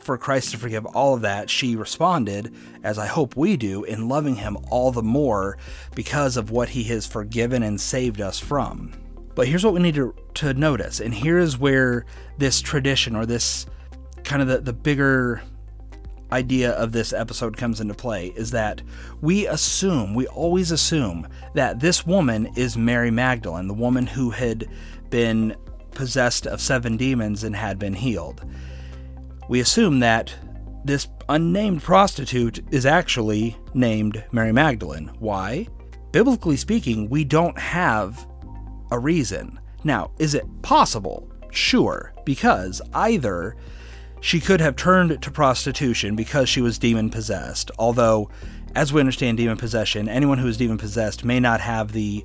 for 0.00 0.16
Christ 0.16 0.52
to 0.52 0.58
forgive 0.58 0.86
all 0.86 1.14
of 1.14 1.20
that 1.22 1.50
she 1.50 1.76
responded 1.76 2.54
as 2.82 2.98
I 2.98 3.06
hope 3.06 3.36
we 3.36 3.56
do 3.56 3.84
in 3.84 4.08
loving 4.08 4.36
him 4.36 4.56
all 4.70 4.90
the 4.92 5.02
more 5.02 5.58
because 5.94 6.36
of 6.36 6.50
what 6.50 6.70
he 6.70 6.84
has 6.84 7.06
forgiven 7.06 7.62
and 7.62 7.80
saved 7.80 8.20
us 8.20 8.38
from. 8.38 8.92
But 9.34 9.46
here's 9.46 9.64
what 9.64 9.74
we 9.74 9.80
need 9.80 9.94
to, 9.96 10.14
to 10.34 10.54
notice 10.54 11.00
and 11.00 11.12
here 11.12 11.38
is 11.38 11.58
where 11.58 12.06
this 12.38 12.60
tradition 12.60 13.14
or 13.14 13.26
this 13.26 13.66
kind 14.24 14.42
of 14.42 14.48
the, 14.48 14.58
the 14.58 14.72
bigger 14.72 15.42
idea 16.32 16.72
of 16.72 16.92
this 16.92 17.12
episode 17.12 17.56
comes 17.56 17.80
into 17.80 17.94
play 17.94 18.32
is 18.36 18.50
that 18.52 18.82
we 19.20 19.46
assume, 19.46 20.14
we 20.14 20.26
always 20.28 20.70
assume, 20.70 21.28
that 21.54 21.80
this 21.80 22.06
woman 22.06 22.50
is 22.56 22.76
Mary 22.76 23.10
Magdalene, 23.10 23.68
the 23.68 23.74
woman 23.74 24.06
who 24.06 24.30
had 24.30 24.68
been 25.10 25.56
possessed 25.92 26.46
of 26.46 26.60
seven 26.60 26.96
demons 26.96 27.44
and 27.44 27.54
had 27.56 27.78
been 27.78 27.94
healed. 27.94 28.44
We 29.48 29.60
assume 29.60 30.00
that 30.00 30.34
this 30.84 31.08
unnamed 31.28 31.82
prostitute 31.82 32.60
is 32.72 32.86
actually 32.86 33.56
named 33.74 34.24
Mary 34.32 34.52
Magdalene. 34.52 35.10
Why? 35.18 35.66
Biblically 36.12 36.56
speaking, 36.56 37.08
we 37.10 37.24
don't 37.24 37.58
have 37.58 38.26
a 38.90 38.98
reason. 38.98 39.60
Now, 39.84 40.10
is 40.18 40.34
it 40.34 40.46
possible? 40.62 41.30
Sure, 41.50 42.12
because 42.24 42.80
either 42.94 43.56
she 44.20 44.40
could 44.40 44.60
have 44.60 44.76
turned 44.76 45.22
to 45.22 45.30
prostitution 45.30 46.14
because 46.14 46.48
she 46.48 46.60
was 46.60 46.78
demon 46.78 47.10
possessed, 47.10 47.70
although, 47.78 48.30
as 48.74 48.92
we 48.92 49.00
understand 49.00 49.38
demon 49.38 49.56
possession, 49.56 50.08
anyone 50.08 50.38
who 50.38 50.48
is 50.48 50.56
demon 50.56 50.78
possessed 50.78 51.24
may 51.24 51.40
not 51.40 51.60
have 51.60 51.92
the 51.92 52.24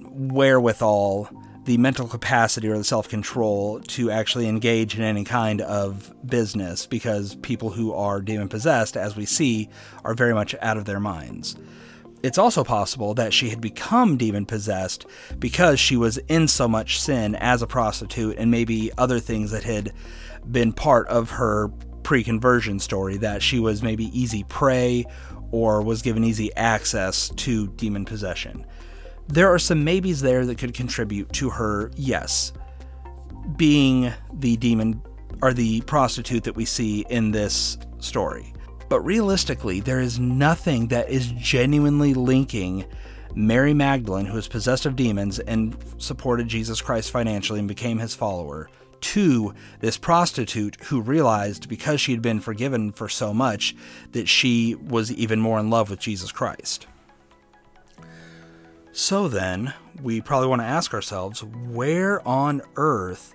wherewithal, 0.00 1.30
the 1.64 1.78
mental 1.78 2.06
capacity, 2.06 2.68
or 2.68 2.76
the 2.76 2.84
self 2.84 3.08
control 3.08 3.80
to 3.80 4.10
actually 4.10 4.48
engage 4.48 4.96
in 4.96 5.02
any 5.02 5.24
kind 5.24 5.60
of 5.60 6.12
business 6.26 6.86
because 6.86 7.36
people 7.36 7.70
who 7.70 7.92
are 7.92 8.20
demon 8.20 8.48
possessed, 8.48 8.96
as 8.96 9.16
we 9.16 9.24
see, 9.24 9.68
are 10.04 10.14
very 10.14 10.34
much 10.34 10.54
out 10.60 10.76
of 10.76 10.84
their 10.84 11.00
minds. 11.00 11.56
It's 12.22 12.38
also 12.38 12.64
possible 12.64 13.14
that 13.14 13.32
she 13.32 13.48
had 13.48 13.60
become 13.60 14.16
demon 14.16 14.44
possessed 14.44 15.06
because 15.38 15.78
she 15.78 15.96
was 15.96 16.18
in 16.28 16.48
so 16.48 16.66
much 16.66 17.00
sin 17.00 17.36
as 17.36 17.62
a 17.62 17.66
prostitute 17.66 18.36
and 18.38 18.50
maybe 18.50 18.90
other 18.98 19.20
things 19.20 19.52
that 19.52 19.62
had 19.62 19.92
been 20.50 20.72
part 20.72 21.06
of 21.08 21.30
her 21.30 21.68
pre 22.02 22.24
conversion 22.24 22.80
story 22.80 23.18
that 23.18 23.42
she 23.42 23.60
was 23.60 23.82
maybe 23.82 24.06
easy 24.18 24.42
prey 24.44 25.04
or 25.50 25.80
was 25.82 26.02
given 26.02 26.24
easy 26.24 26.54
access 26.56 27.28
to 27.36 27.68
demon 27.68 28.04
possession. 28.04 28.66
There 29.28 29.52
are 29.52 29.58
some 29.58 29.84
maybes 29.84 30.20
there 30.20 30.44
that 30.46 30.58
could 30.58 30.74
contribute 30.74 31.32
to 31.34 31.50
her, 31.50 31.90
yes, 31.94 32.52
being 33.56 34.12
the 34.32 34.56
demon 34.56 35.02
or 35.42 35.52
the 35.52 35.82
prostitute 35.82 36.44
that 36.44 36.56
we 36.56 36.64
see 36.64 37.04
in 37.08 37.30
this 37.30 37.78
story. 37.98 38.52
But 38.88 39.00
realistically, 39.00 39.80
there 39.80 40.00
is 40.00 40.18
nothing 40.18 40.88
that 40.88 41.10
is 41.10 41.32
genuinely 41.32 42.14
linking 42.14 42.84
Mary 43.34 43.74
Magdalene, 43.74 44.26
who 44.26 44.36
was 44.36 44.48
possessed 44.48 44.86
of 44.86 44.96
demons 44.96 45.38
and 45.38 45.76
supported 45.98 46.48
Jesus 46.48 46.80
Christ 46.80 47.10
financially 47.10 47.58
and 47.58 47.68
became 47.68 47.98
his 47.98 48.14
follower, 48.14 48.70
to 49.00 49.54
this 49.80 49.96
prostitute 49.96 50.76
who 50.84 51.00
realized 51.00 51.68
because 51.68 52.00
she 52.00 52.12
had 52.12 52.22
been 52.22 52.40
forgiven 52.40 52.90
for 52.90 53.08
so 53.08 53.32
much 53.32 53.76
that 54.12 54.28
she 54.28 54.74
was 54.74 55.12
even 55.12 55.40
more 55.40 55.60
in 55.60 55.70
love 55.70 55.90
with 55.90 56.00
Jesus 56.00 56.32
Christ. 56.32 56.86
So 58.92 59.28
then, 59.28 59.74
we 60.02 60.20
probably 60.20 60.48
want 60.48 60.62
to 60.62 60.66
ask 60.66 60.92
ourselves 60.92 61.44
where 61.44 62.26
on 62.26 62.62
earth 62.76 63.34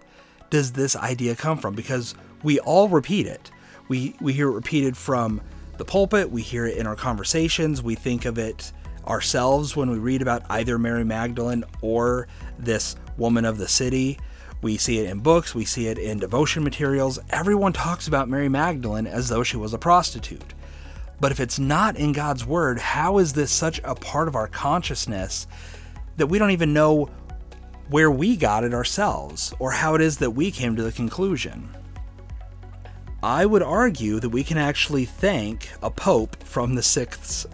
does 0.49 0.73
this 0.73 0.95
idea 0.95 1.35
come 1.35 1.57
from? 1.57 1.75
Because 1.75 2.15
we 2.43 2.59
all 2.59 2.89
repeat 2.89 3.25
it. 3.25 3.49
We, 3.87 4.15
we 4.21 4.33
hear 4.33 4.49
it 4.49 4.53
repeated 4.53 4.95
from 4.95 5.41
the 5.77 5.85
pulpit, 5.85 6.31
we 6.31 6.41
hear 6.41 6.65
it 6.65 6.77
in 6.77 6.87
our 6.87 6.95
conversations, 6.95 7.81
we 7.81 7.95
think 7.95 8.25
of 8.25 8.37
it 8.37 8.71
ourselves 9.07 9.75
when 9.75 9.89
we 9.89 9.97
read 9.97 10.21
about 10.21 10.43
either 10.49 10.79
Mary 10.79 11.03
Magdalene 11.03 11.63
or 11.81 12.27
this 12.57 12.95
woman 13.17 13.45
of 13.45 13.57
the 13.57 13.67
city. 13.67 14.17
We 14.61 14.77
see 14.77 14.99
it 14.99 15.09
in 15.09 15.19
books, 15.19 15.53
we 15.53 15.65
see 15.65 15.87
it 15.87 15.97
in 15.97 16.19
devotion 16.19 16.63
materials. 16.63 17.19
Everyone 17.29 17.73
talks 17.73 18.07
about 18.07 18.29
Mary 18.29 18.47
Magdalene 18.47 19.07
as 19.07 19.27
though 19.27 19.43
she 19.43 19.57
was 19.57 19.73
a 19.73 19.77
prostitute. 19.77 20.53
But 21.19 21.31
if 21.31 21.39
it's 21.39 21.59
not 21.59 21.97
in 21.97 22.13
God's 22.13 22.45
Word, 22.45 22.79
how 22.79 23.17
is 23.17 23.33
this 23.33 23.51
such 23.51 23.81
a 23.83 23.95
part 23.95 24.27
of 24.27 24.35
our 24.35 24.47
consciousness 24.47 25.47
that 26.17 26.27
we 26.27 26.39
don't 26.39 26.51
even 26.51 26.73
know 26.73 27.09
where 27.89 28.09
we 28.09 28.37
got 28.37 28.63
it 28.63 28.73
ourselves 28.73 29.53
or 29.59 29.71
how 29.71 29.95
it 29.95 30.01
is 30.01 30.17
that 30.17 30.31
we 30.31 30.51
came 30.51 30.75
to 30.75 30.83
the 30.83 30.91
conclusion? 30.91 31.69
I 33.23 33.45
would 33.45 33.63
argue 33.63 34.19
that 34.19 34.29
we 34.29 34.43
can 34.43 34.57
actually 34.57 35.05
thank 35.05 35.69
a 35.81 35.89
pope 35.89 36.43
from 36.43 36.75
the 36.75 36.81
6th 36.81 37.45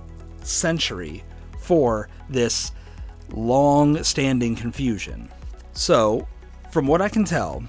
century 0.41 1.23
for 1.59 2.09
this 2.27 2.71
long 3.29 4.01
standing 4.01 4.55
confusion. 4.55 5.29
So, 5.73 6.27
from 6.71 6.87
what 6.87 7.03
I 7.03 7.09
can 7.09 7.23
tell, 7.23 7.63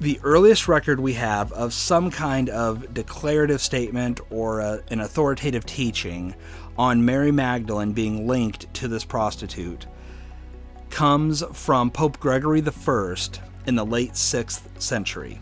the 0.00 0.18
earliest 0.22 0.66
record 0.66 0.98
we 0.98 1.12
have 1.12 1.52
of 1.52 1.74
some 1.74 2.10
kind 2.10 2.48
of 2.48 2.94
declarative 2.94 3.60
statement 3.60 4.20
or 4.30 4.60
a, 4.60 4.82
an 4.90 5.00
authoritative 5.00 5.66
teaching 5.66 6.34
on 6.78 7.04
Mary 7.04 7.32
Magdalene 7.32 7.92
being 7.92 8.26
linked 8.26 8.72
to 8.74 8.88
this 8.88 9.04
prostitute 9.04 9.86
comes 10.88 11.44
from 11.52 11.90
Pope 11.90 12.18
Gregory 12.18 12.62
I 12.62 13.14
in 13.66 13.74
the 13.74 13.84
late 13.84 14.12
6th 14.12 14.80
century. 14.80 15.38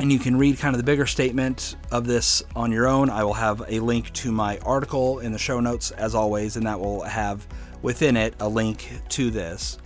And 0.00 0.12
you 0.12 0.18
can 0.18 0.36
read 0.36 0.58
kind 0.58 0.74
of 0.74 0.78
the 0.78 0.84
bigger 0.84 1.06
statement 1.06 1.76
of 1.92 2.06
this 2.06 2.42
on 2.56 2.72
your 2.72 2.88
own. 2.88 3.10
I 3.10 3.22
will 3.24 3.34
have 3.34 3.62
a 3.68 3.78
link 3.80 4.12
to 4.14 4.32
my 4.32 4.58
article 4.58 5.20
in 5.20 5.32
the 5.32 5.38
show 5.38 5.60
notes, 5.60 5.92
as 5.92 6.14
always, 6.14 6.56
and 6.56 6.66
that 6.66 6.80
will 6.80 7.02
have 7.02 7.46
within 7.80 8.16
it 8.16 8.34
a 8.40 8.48
link 8.48 8.90
to 9.10 9.30
this. 9.30 9.78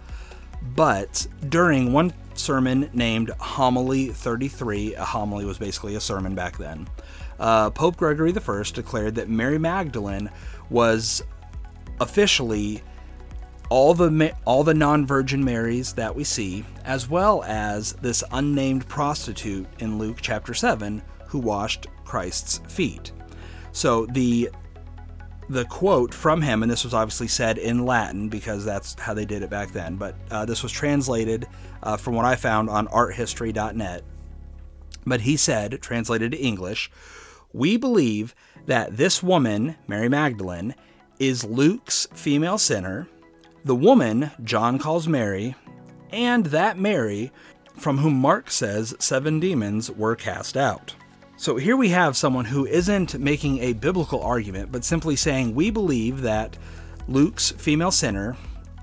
But 0.74 1.26
during 1.48 1.92
one 1.92 2.12
sermon 2.34 2.88
named 2.92 3.30
Homily 3.38 4.08
33, 4.08 4.94
a 4.94 5.04
homily 5.04 5.44
was 5.44 5.58
basically 5.58 5.94
a 5.94 6.00
sermon 6.00 6.34
back 6.34 6.56
then, 6.56 6.88
uh, 7.38 7.70
Pope 7.70 7.96
Gregory 7.96 8.32
I 8.32 8.62
declared 8.72 9.14
that 9.16 9.28
Mary 9.28 9.58
Magdalene 9.58 10.30
was 10.70 11.22
officially 12.00 12.82
all 13.70 13.94
the 13.94 14.34
all 14.44 14.64
the 14.64 14.74
non-virgin 14.74 15.44
Marys 15.44 15.92
that 15.94 16.14
we 16.14 16.24
see, 16.24 16.64
as 16.84 17.08
well 17.08 17.42
as 17.44 17.92
this 17.94 18.24
unnamed 18.32 18.88
prostitute 18.88 19.66
in 19.78 19.98
Luke 19.98 20.18
chapter 20.20 20.54
7 20.54 21.02
who 21.26 21.38
washed 21.38 21.86
Christ's 22.04 22.58
feet. 22.72 23.12
So 23.72 24.06
the 24.06 24.50
the 25.50 25.64
quote 25.64 26.12
from 26.12 26.42
him, 26.42 26.62
and 26.62 26.70
this 26.70 26.84
was 26.84 26.92
obviously 26.92 27.28
said 27.28 27.56
in 27.56 27.86
Latin 27.86 28.28
because 28.28 28.64
that's 28.64 28.98
how 29.00 29.14
they 29.14 29.24
did 29.24 29.42
it 29.42 29.48
back 29.48 29.72
then, 29.72 29.96
but 29.96 30.14
uh, 30.30 30.44
this 30.44 30.62
was 30.62 30.72
translated 30.72 31.46
uh, 31.82 31.96
from 31.96 32.14
what 32.14 32.26
I 32.26 32.36
found 32.36 32.68
on 32.68 32.86
arthistory.net. 32.88 34.04
But 35.06 35.22
he 35.22 35.38
said, 35.38 35.80
translated 35.80 36.32
to 36.32 36.38
English, 36.38 36.90
we 37.54 37.78
believe 37.78 38.34
that 38.66 38.98
this 38.98 39.22
woman, 39.22 39.76
Mary 39.86 40.10
Magdalene, 40.10 40.74
is 41.18 41.44
Luke's 41.44 42.06
female 42.12 42.58
sinner 42.58 43.08
the 43.64 43.74
woman 43.74 44.30
John 44.42 44.78
calls 44.78 45.08
Mary, 45.08 45.54
and 46.10 46.46
that 46.46 46.78
Mary 46.78 47.32
from 47.76 47.98
whom 47.98 48.14
Mark 48.14 48.50
says 48.50 48.94
seven 48.98 49.40
demons 49.40 49.90
were 49.90 50.16
cast 50.16 50.56
out. 50.56 50.94
So 51.36 51.56
here 51.56 51.76
we 51.76 51.90
have 51.90 52.16
someone 52.16 52.46
who 52.46 52.66
isn't 52.66 53.18
making 53.18 53.60
a 53.60 53.72
biblical 53.74 54.20
argument, 54.22 54.72
but 54.72 54.84
simply 54.84 55.14
saying, 55.14 55.54
We 55.54 55.70
believe 55.70 56.22
that 56.22 56.56
Luke's 57.06 57.52
female 57.52 57.92
sinner, 57.92 58.36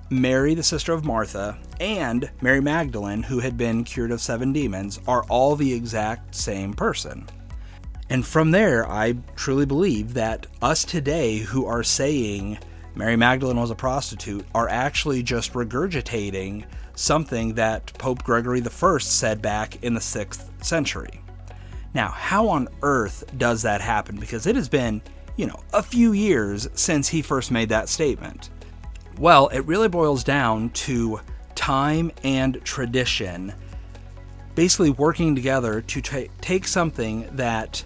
Mary, 0.10 0.54
the 0.54 0.64
sister 0.64 0.94
of 0.94 1.04
Martha, 1.04 1.58
and 1.82 2.30
Mary 2.42 2.62
Magdalene, 2.62 3.24
who 3.24 3.40
had 3.40 3.58
been 3.58 3.84
cured 3.84 4.12
of 4.12 4.22
seven 4.22 4.54
demons, 4.54 5.00
are 5.08 5.26
all 5.26 5.56
the 5.56 5.74
exact 5.74 6.34
same 6.34 6.74
person. 6.74 7.28
And 8.10 8.26
from 8.26 8.52
there, 8.52 8.90
I 8.90 9.16
truly 9.36 9.66
believe 9.66 10.14
that 10.14 10.48
us 10.62 10.86
today 10.86 11.40
who 11.40 11.66
are 11.66 11.84
saying 11.84 12.60
Mary 12.96 13.18
Magdalene 13.18 13.60
was 13.60 13.72
a 13.72 13.76
prostitute 13.76 14.46
are 14.56 14.70
actually 14.70 15.22
just 15.22 15.52
regurgitating 15.52 16.64
something 16.96 17.54
that 17.56 17.94
Pope 17.98 18.24
Gregory 18.24 18.64
I 18.64 18.98
said 19.00 19.42
back 19.42 19.84
in 19.84 19.94
the 19.94 20.00
6th 20.00 20.64
century. 20.64 21.22
Now, 21.94 22.08
how 22.08 22.48
on 22.48 22.70
earth 22.82 23.26
does 23.38 23.62
that 23.64 23.82
happen? 23.82 24.18
Because 24.18 24.48
it 24.48 24.56
has 24.56 24.70
been, 24.70 25.02
you 25.36 25.46
know, 25.46 25.60
a 25.74 25.84
few 25.84 26.14
years 26.14 26.70
since 26.74 27.10
he 27.10 27.22
first 27.22 27.52
made 27.52 27.70
that 27.70 27.90
statement. 27.90 28.50
Well, 29.18 29.48
it 29.50 29.60
really 29.62 29.90
boils 29.90 30.24
down 30.24 30.70
to 30.72 31.20
time 31.54 32.12
and 32.24 32.64
tradition 32.64 33.54
basically 34.56 34.92
working 34.92 35.36
together 35.36 35.82
to 35.82 36.02
t- 36.02 36.30
take 36.40 36.66
something 36.66 37.28
that 37.36 37.84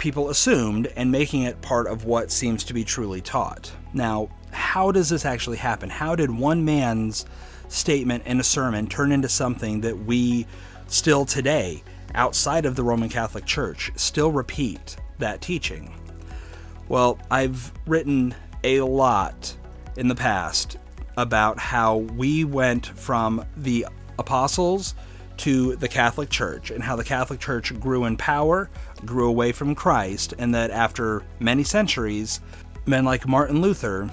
people 0.00 0.30
assumed 0.30 0.88
and 0.96 1.12
making 1.12 1.42
it 1.42 1.60
part 1.60 1.86
of 1.86 2.06
what 2.06 2.32
seems 2.32 2.64
to 2.64 2.74
be 2.74 2.82
truly 2.82 3.20
taught. 3.20 3.70
Now, 3.92 4.30
how 4.50 4.90
does 4.90 5.10
this 5.10 5.24
actually 5.24 5.58
happen? 5.58 5.90
How 5.90 6.16
did 6.16 6.30
one 6.30 6.64
man's 6.64 7.26
statement 7.68 8.26
in 8.26 8.40
a 8.40 8.42
sermon 8.42 8.88
turn 8.88 9.12
into 9.12 9.28
something 9.28 9.82
that 9.82 9.96
we 9.96 10.46
still 10.88 11.24
today, 11.26 11.84
outside 12.14 12.64
of 12.64 12.74
the 12.74 12.82
Roman 12.82 13.10
Catholic 13.10 13.44
Church, 13.44 13.92
still 13.94 14.32
repeat 14.32 14.96
that 15.18 15.42
teaching? 15.42 15.94
Well, 16.88 17.18
I've 17.30 17.70
written 17.86 18.34
a 18.64 18.80
lot 18.80 19.54
in 19.96 20.08
the 20.08 20.14
past 20.14 20.78
about 21.18 21.58
how 21.58 21.98
we 21.98 22.44
went 22.44 22.86
from 22.86 23.44
the 23.56 23.86
apostles 24.18 24.94
to 25.40 25.74
the 25.76 25.88
Catholic 25.88 26.28
Church 26.28 26.70
and 26.70 26.82
how 26.82 26.96
the 26.96 27.04
Catholic 27.04 27.40
Church 27.40 27.78
grew 27.80 28.04
in 28.04 28.18
power, 28.18 28.68
grew 29.06 29.26
away 29.26 29.52
from 29.52 29.74
Christ, 29.74 30.34
and 30.38 30.54
that 30.54 30.70
after 30.70 31.22
many 31.38 31.64
centuries, 31.64 32.40
men 32.84 33.06
like 33.06 33.26
Martin 33.26 33.62
Luther 33.62 34.10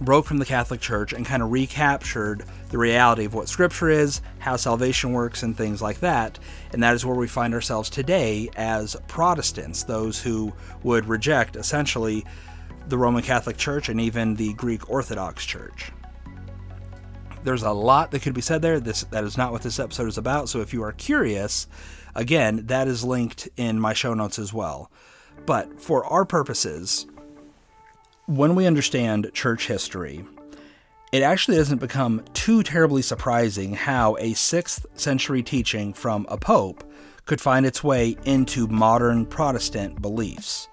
broke 0.00 0.24
from 0.24 0.38
the 0.38 0.44
Catholic 0.44 0.80
Church 0.80 1.12
and 1.12 1.26
kind 1.26 1.42
of 1.42 1.50
recaptured 1.50 2.44
the 2.68 2.78
reality 2.78 3.24
of 3.24 3.34
what 3.34 3.48
Scripture 3.48 3.90
is, 3.90 4.20
how 4.38 4.54
salvation 4.54 5.12
works, 5.12 5.42
and 5.42 5.56
things 5.56 5.82
like 5.82 5.98
that. 5.98 6.38
And 6.72 6.80
that 6.80 6.94
is 6.94 7.04
where 7.04 7.16
we 7.16 7.26
find 7.26 7.52
ourselves 7.52 7.90
today 7.90 8.48
as 8.56 8.96
Protestants, 9.08 9.82
those 9.82 10.22
who 10.22 10.52
would 10.84 11.08
reject 11.08 11.56
essentially 11.56 12.24
the 12.86 12.98
Roman 12.98 13.24
Catholic 13.24 13.56
Church 13.56 13.88
and 13.88 14.00
even 14.00 14.36
the 14.36 14.52
Greek 14.54 14.88
Orthodox 14.88 15.44
Church. 15.44 15.90
There's 17.46 17.62
a 17.62 17.70
lot 17.70 18.10
that 18.10 18.22
could 18.22 18.34
be 18.34 18.40
said 18.40 18.60
there. 18.60 18.80
This 18.80 19.02
that 19.12 19.22
is 19.22 19.38
not 19.38 19.52
what 19.52 19.62
this 19.62 19.78
episode 19.78 20.08
is 20.08 20.18
about. 20.18 20.48
So 20.48 20.62
if 20.62 20.72
you 20.72 20.82
are 20.82 20.90
curious, 20.90 21.68
again, 22.12 22.66
that 22.66 22.88
is 22.88 23.04
linked 23.04 23.48
in 23.56 23.78
my 23.78 23.92
show 23.92 24.14
notes 24.14 24.40
as 24.40 24.52
well. 24.52 24.90
But 25.46 25.80
for 25.80 26.04
our 26.06 26.24
purposes, 26.24 27.06
when 28.26 28.56
we 28.56 28.66
understand 28.66 29.30
church 29.32 29.68
history, 29.68 30.24
it 31.12 31.22
actually 31.22 31.56
doesn't 31.56 31.78
become 31.78 32.24
too 32.34 32.64
terribly 32.64 33.00
surprising 33.00 33.74
how 33.74 34.16
a 34.16 34.32
6th 34.32 34.84
century 34.98 35.44
teaching 35.44 35.92
from 35.92 36.26
a 36.28 36.36
pope 36.36 36.82
could 37.26 37.40
find 37.40 37.64
its 37.64 37.84
way 37.84 38.16
into 38.24 38.66
modern 38.66 39.24
Protestant 39.24 40.02
beliefs. 40.02 40.66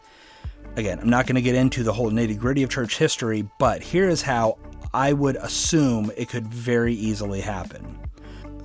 Again, 0.75 0.97
I'm 0.99 1.09
not 1.09 1.27
going 1.27 1.35
to 1.35 1.41
get 1.43 1.53
into 1.53 1.83
the 1.83 1.93
whole 1.93 2.09
nitty 2.09 2.39
gritty 2.39 2.63
of 2.63 2.71
church 2.71 2.97
history, 2.97 3.47
but 3.59 3.83
here 3.83 4.09
is 4.09 4.23
how 4.23 4.57
I 4.93 5.13
would 5.13 5.37
assume 5.37 6.11
it 6.15 6.29
could 6.29 6.47
very 6.47 6.93
easily 6.93 7.41
happen. 7.41 7.99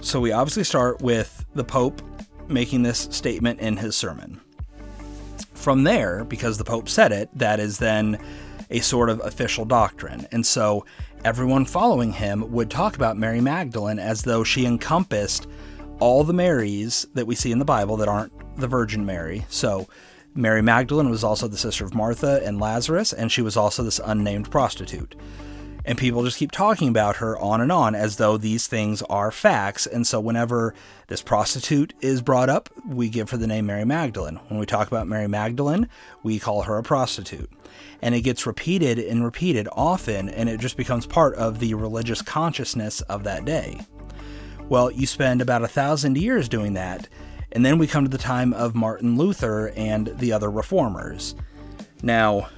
So 0.01 0.21
we 0.21 0.33
obviously 0.33 0.65
start 0.65 1.01
with 1.01 1.45
the 1.55 1.65
Pope 1.65 2.03
making 2.49 2.83
this 2.83 3.09
statement 3.11 3.61
in 3.61 3.77
his 3.77 3.97
sermon. 3.97 4.41
From 5.55 5.85
there, 5.85 6.25
because 6.25 6.59
the 6.59 6.65
Pope 6.65 6.89
said 6.89 7.13
it, 7.13 7.31
that 7.35 7.61
is 7.61 7.79
then 7.79 8.19
a 8.71 8.81
sort 8.81 9.11
of 9.11 9.21
official 9.25 9.65
doctrine. 9.65 10.27
And 10.31 10.47
so 10.47 10.85
everyone 11.25 11.65
following 11.65 12.13
him 12.13 12.53
would 12.53 12.71
talk 12.71 12.97
about 12.97 13.17
Mary 13.17 13.41
Magdalene 13.41 13.99
as 13.99 14.23
though 14.23 14.45
she 14.45 14.67
encompassed 14.67 15.49
all 15.99 16.23
the 16.25 16.33
Marys 16.33 17.07
that 17.15 17.27
we 17.27 17.35
see 17.35 17.51
in 17.51 17.59
the 17.59 17.65
Bible 17.65 17.97
that 17.97 18.09
aren't 18.09 18.33
the 18.57 18.69
Virgin 18.69 19.05
Mary. 19.05 19.47
So 19.49 19.89
Mary 20.35 20.63
Magdalene 20.63 21.11
was 21.11 21.25
also 21.25 21.49
the 21.49 21.57
sister 21.57 21.85
of 21.85 21.95
Martha 21.95 22.41
and 22.45 22.61
Lazarus, 22.61 23.13
and 23.13 23.33
she 23.33 23.43
was 23.43 23.57
also 23.57 23.83
this 23.83 24.01
unnamed 24.05 24.51
prostitute. 24.51 25.17
And 25.89 25.97
people 25.97 26.23
just 26.23 26.37
keep 26.37 26.53
talking 26.53 26.89
about 26.89 27.17
her 27.17 27.39
on 27.39 27.63
and 27.63 27.73
on 27.73 27.95
as 27.95 28.19
though 28.19 28.37
these 28.37 28.67
things 28.67 29.01
are 29.03 29.31
facts. 29.31 29.87
And 29.87 30.07
so, 30.07 30.21
whenever 30.21 30.75
this 31.07 31.23
prostitute 31.23 31.95
is 32.03 32.21
brought 32.21 32.51
up, 32.51 32.69
we 32.87 33.09
give 33.09 33.31
her 33.31 33.39
the 33.39 33.47
name 33.47 33.65
Mary 33.67 33.87
Magdalene. 33.87 34.37
When 34.49 34.61
we 34.61 34.67
talk 34.67 34.87
about 34.87 35.09
Mary 35.09 35.29
Magdalene, 35.29 35.89
we 36.23 36.39
call 36.39 36.63
her 36.63 36.77
a 36.77 36.83
prostitute 36.83 37.51
and 38.03 38.15
it 38.15 38.21
gets 38.21 38.47
repeated 38.47 38.99
and 38.99 39.25
repeated 39.25 39.69
often, 39.73 40.29
and 40.29 40.49
it 40.49 40.61
just 40.61 40.77
becomes 40.77 41.07
part 41.07 41.35
of 41.37 41.59
the 41.59 41.75
religious 41.75 42.23
consciousness 42.23 43.01
of 43.03 43.25
that 43.25 43.45
day. 43.45 43.81
Well, 44.69 44.91
you 44.91 45.07
spend 45.07 45.41
about 45.41 45.65
a 45.65 45.69
thousand 45.69 46.17
years 46.17 46.49
doing 46.49 46.75
that, 46.75 47.09
and 47.53 47.65
then 47.65 47.79
we 47.79 47.87
come 47.87 48.05
to 48.05 48.11
the 48.11 48.19
time 48.19 48.53
of 48.53 48.75
Martin 48.75 49.17
Luther 49.17 49.73
and 49.75 50.09
the 50.19 50.33
other 50.33 50.51
reformers. 50.51 51.35
Now, 52.03 52.51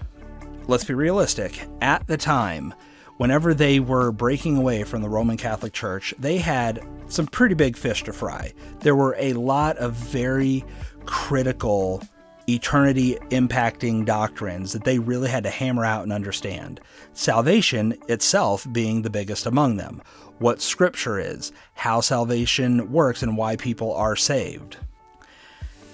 let's 0.66 0.84
be 0.84 0.94
realistic. 0.94 1.66
At 1.80 2.06
the 2.06 2.16
time, 2.16 2.74
whenever 3.20 3.52
they 3.52 3.78
were 3.78 4.10
breaking 4.10 4.56
away 4.56 4.82
from 4.82 5.02
the 5.02 5.08
Roman 5.08 5.36
Catholic 5.36 5.74
Church, 5.74 6.14
they 6.18 6.38
had 6.38 6.82
some 7.08 7.26
pretty 7.26 7.54
big 7.54 7.76
fish 7.76 8.02
to 8.04 8.14
fry. 8.14 8.50
There 8.78 8.96
were 8.96 9.14
a 9.18 9.34
lot 9.34 9.76
of 9.76 9.92
very 9.92 10.64
critical 11.04 12.02
eternity 12.48 13.18
impacting 13.28 14.06
doctrines 14.06 14.72
that 14.72 14.84
they 14.84 14.98
really 14.98 15.28
had 15.28 15.44
to 15.44 15.50
hammer 15.50 15.84
out 15.84 16.02
and 16.02 16.14
understand. 16.14 16.80
Salvation 17.12 17.94
itself 18.08 18.66
being 18.72 19.02
the 19.02 19.10
biggest 19.10 19.44
among 19.44 19.76
them. 19.76 20.00
What 20.38 20.62
Scripture 20.62 21.18
is, 21.18 21.52
how 21.74 22.00
salvation 22.00 22.90
works, 22.90 23.22
and 23.22 23.36
why 23.36 23.56
people 23.56 23.92
are 23.92 24.16
saved. 24.16 24.78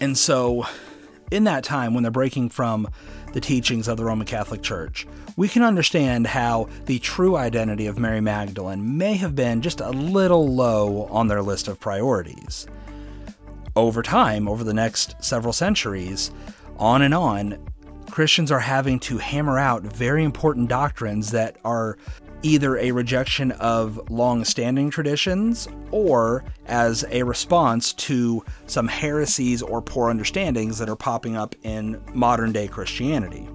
And 0.01 0.17
so, 0.17 0.65
in 1.33 1.43
that 1.43 1.65
time 1.65 1.93
when 1.93 2.05
they're 2.05 2.13
breaking 2.13 2.51
from 2.51 2.87
the 3.33 3.41
teachings 3.41 3.89
of 3.89 3.97
the 3.97 4.05
Roman 4.05 4.29
Catholic 4.29 4.63
Church, 4.63 5.09
we 5.37 5.49
can 5.49 5.63
understand 5.63 6.27
how 6.27 6.69
the 6.87 6.99
true 6.99 7.37
identity 7.37 7.87
of 7.87 7.99
Mary 7.99 8.21
Magdalene 8.21 8.97
may 8.97 9.15
have 9.15 9.37
been 9.37 9.61
just 9.63 9.81
a 9.81 9.91
little 9.91 10.49
low 10.49 11.05
on 11.11 11.29
their 11.29 11.43
list 11.43 11.69
of 11.69 11.79
priorities. 11.79 12.67
over 13.77 14.03
time, 14.03 14.49
over 14.49 14.65
the 14.65 14.75
next 14.75 15.15
several 15.23 15.53
centuries, 15.53 16.31
on 16.79 17.03
and 17.03 17.15
on, 17.15 17.59
Christians 18.11 18.51
are 18.51 18.61
having 18.61 18.99
to 19.01 19.19
hammer 19.19 19.59
out 19.59 19.83
very 19.83 20.25
important 20.25 20.69
doctrines 20.69 21.31
that 21.33 21.59
are 21.65 21.99
either 22.43 22.79
a 22.79 22.91
rejection 22.93 23.53
of 23.53 24.01
long 24.11 24.45
standing 24.45 24.89
traditions 24.89 25.69
or 25.91 26.45
as 26.67 27.05
a 27.11 27.23
response 27.23 27.93
to 27.93 28.45
some 28.67 28.89
heresies 28.89 29.63
or 29.63 29.83
poor 29.83 30.09
understandings 30.09 30.79
that 30.79 30.89
are 30.89 30.97
popping 30.97 31.37
up 31.37 31.55
in 31.63 32.01
modern 32.15 32.53
day 32.53 32.69
Christianity. 32.69 33.49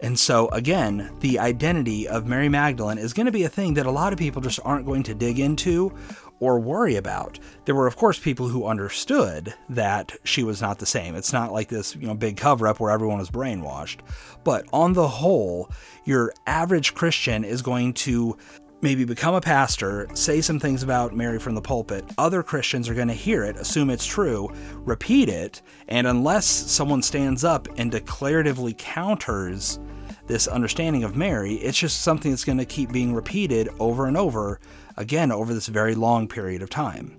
And 0.00 0.18
so, 0.18 0.48
again, 0.48 1.10
the 1.20 1.38
identity 1.38 2.06
of 2.06 2.26
Mary 2.26 2.48
Magdalene 2.48 2.98
is 2.98 3.12
going 3.12 3.26
to 3.26 3.32
be 3.32 3.42
a 3.42 3.48
thing 3.48 3.74
that 3.74 3.86
a 3.86 3.90
lot 3.90 4.12
of 4.12 4.18
people 4.18 4.40
just 4.40 4.60
aren't 4.64 4.86
going 4.86 5.02
to 5.04 5.14
dig 5.14 5.38
into 5.38 5.92
or 6.40 6.60
worry 6.60 6.96
about. 6.96 7.38
There 7.64 7.74
were, 7.74 7.88
of 7.88 7.96
course, 7.96 8.18
people 8.18 8.48
who 8.48 8.66
understood 8.66 9.54
that 9.70 10.14
she 10.22 10.44
was 10.44 10.60
not 10.60 10.78
the 10.78 10.86
same. 10.86 11.16
It's 11.16 11.32
not 11.32 11.52
like 11.52 11.68
this, 11.68 11.96
you 11.96 12.06
know, 12.06 12.14
big 12.14 12.36
cover 12.36 12.68
up 12.68 12.78
where 12.78 12.92
everyone 12.92 13.18
was 13.18 13.30
brainwashed. 13.30 13.98
But 14.44 14.66
on 14.72 14.92
the 14.92 15.08
whole, 15.08 15.70
your 16.04 16.32
average 16.46 16.94
Christian 16.94 17.44
is 17.44 17.60
going 17.60 17.94
to 17.94 18.36
maybe 18.80 19.04
become 19.04 19.34
a 19.34 19.40
pastor, 19.40 20.08
say 20.14 20.40
some 20.40 20.60
things 20.60 20.82
about 20.82 21.14
Mary 21.14 21.38
from 21.38 21.54
the 21.54 21.60
pulpit. 21.60 22.04
Other 22.16 22.42
Christians 22.42 22.88
are 22.88 22.94
going 22.94 23.08
to 23.08 23.14
hear 23.14 23.44
it, 23.44 23.56
assume 23.56 23.90
it's 23.90 24.06
true, 24.06 24.50
repeat 24.74 25.28
it, 25.28 25.62
and 25.88 26.06
unless 26.06 26.46
someone 26.46 27.02
stands 27.02 27.44
up 27.44 27.68
and 27.76 27.90
declaratively 27.90 28.76
counters 28.76 29.80
this 30.26 30.46
understanding 30.46 31.04
of 31.04 31.16
Mary, 31.16 31.54
it's 31.54 31.78
just 31.78 32.02
something 32.02 32.30
that's 32.30 32.44
going 32.44 32.58
to 32.58 32.64
keep 32.64 32.92
being 32.92 33.14
repeated 33.14 33.68
over 33.80 34.06
and 34.06 34.16
over 34.16 34.60
again 34.96 35.32
over 35.32 35.52
this 35.54 35.66
very 35.66 35.94
long 35.94 36.28
period 36.28 36.62
of 36.62 36.70
time. 36.70 37.18